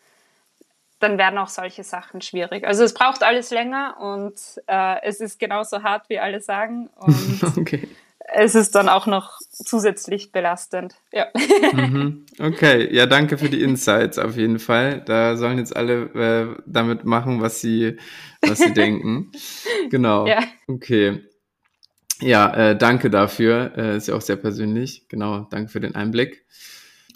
dann 1.04 1.18
werden 1.18 1.38
auch 1.38 1.48
solche 1.48 1.84
Sachen 1.84 2.22
schwierig. 2.22 2.66
Also 2.66 2.82
es 2.82 2.94
braucht 2.94 3.22
alles 3.22 3.50
länger 3.50 3.96
und 4.00 4.34
äh, 4.66 4.96
es 5.02 5.20
ist 5.20 5.38
genauso 5.38 5.82
hart, 5.82 6.08
wie 6.08 6.18
alle 6.18 6.40
sagen. 6.40 6.88
Und 6.96 7.42
okay. 7.58 7.86
es 8.18 8.54
ist 8.54 8.74
dann 8.74 8.88
auch 8.88 9.06
noch 9.06 9.38
zusätzlich 9.52 10.32
belastend. 10.32 10.96
Ja. 11.12 11.28
Mhm. 11.74 12.26
Okay, 12.38 12.94
ja, 12.94 13.06
danke 13.06 13.36
für 13.36 13.48
die 13.48 13.60
Insights 13.60 14.18
auf 14.18 14.36
jeden 14.36 14.60
Fall. 14.60 15.00
Da 15.00 15.36
sollen 15.36 15.58
jetzt 15.58 15.74
alle 15.74 16.04
äh, 16.14 16.62
damit 16.66 17.04
machen, 17.04 17.40
was 17.40 17.60
sie, 17.60 17.96
was 18.42 18.58
sie 18.58 18.72
denken. 18.72 19.32
Genau. 19.90 20.26
Ja. 20.26 20.42
Okay. 20.68 21.20
Ja, 22.20 22.54
äh, 22.54 22.78
danke 22.78 23.10
dafür. 23.10 23.72
Äh, 23.76 23.96
ist 23.96 24.08
ja 24.08 24.14
auch 24.14 24.20
sehr 24.20 24.36
persönlich. 24.36 25.08
Genau, 25.08 25.46
danke 25.50 25.68
für 25.68 25.80
den 25.80 25.94
Einblick. 25.94 26.46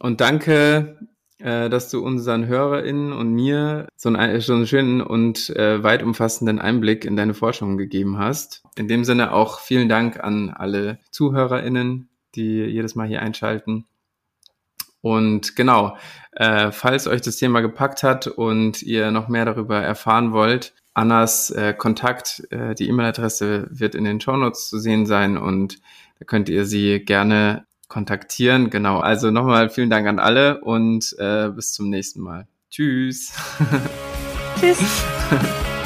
Und 0.00 0.20
danke 0.20 0.98
äh, 1.38 1.68
dass 1.68 1.90
du 1.90 2.04
unseren 2.04 2.46
HörerInnen 2.46 3.12
und 3.12 3.32
mir 3.32 3.86
so 3.96 4.08
einen, 4.08 4.40
so 4.40 4.54
einen 4.54 4.66
schönen 4.66 5.00
und 5.00 5.50
äh, 5.50 5.82
weit 5.82 6.02
umfassenden 6.02 6.58
Einblick 6.58 7.04
in 7.04 7.16
deine 7.16 7.34
Forschung 7.34 7.76
gegeben 7.76 8.18
hast. 8.18 8.62
In 8.76 8.88
dem 8.88 9.04
Sinne 9.04 9.32
auch 9.32 9.60
vielen 9.60 9.88
Dank 9.88 10.22
an 10.22 10.50
alle 10.50 10.98
ZuhörerInnen, 11.10 12.08
die 12.34 12.62
jedes 12.64 12.94
Mal 12.94 13.06
hier 13.06 13.22
einschalten. 13.22 13.86
Und 15.00 15.54
genau, 15.54 15.96
äh, 16.32 16.72
falls 16.72 17.06
euch 17.06 17.20
das 17.20 17.36
Thema 17.36 17.60
gepackt 17.60 18.02
hat 18.02 18.26
und 18.26 18.82
ihr 18.82 19.10
noch 19.10 19.28
mehr 19.28 19.44
darüber 19.44 19.80
erfahren 19.80 20.32
wollt, 20.32 20.74
Annas 20.94 21.50
äh, 21.50 21.74
Kontakt, 21.74 22.42
äh, 22.50 22.74
die 22.74 22.88
E-Mail-Adresse 22.88 23.68
wird 23.70 23.94
in 23.94 24.02
den 24.02 24.20
Shownotes 24.20 24.68
zu 24.68 24.80
sehen 24.80 25.06
sein 25.06 25.38
und 25.38 25.78
da 26.18 26.24
könnt 26.24 26.48
ihr 26.48 26.64
sie 26.64 26.98
gerne 27.04 27.67
kontaktieren. 27.88 28.70
Genau, 28.70 29.00
also 29.00 29.30
nochmal 29.30 29.70
vielen 29.70 29.90
Dank 29.90 30.06
an 30.06 30.18
alle 30.18 30.60
und 30.60 31.16
äh, 31.18 31.48
bis 31.48 31.72
zum 31.72 31.90
nächsten 31.90 32.20
Mal. 32.20 32.46
Tschüss. 32.70 33.32
Tschüss. 34.60 34.78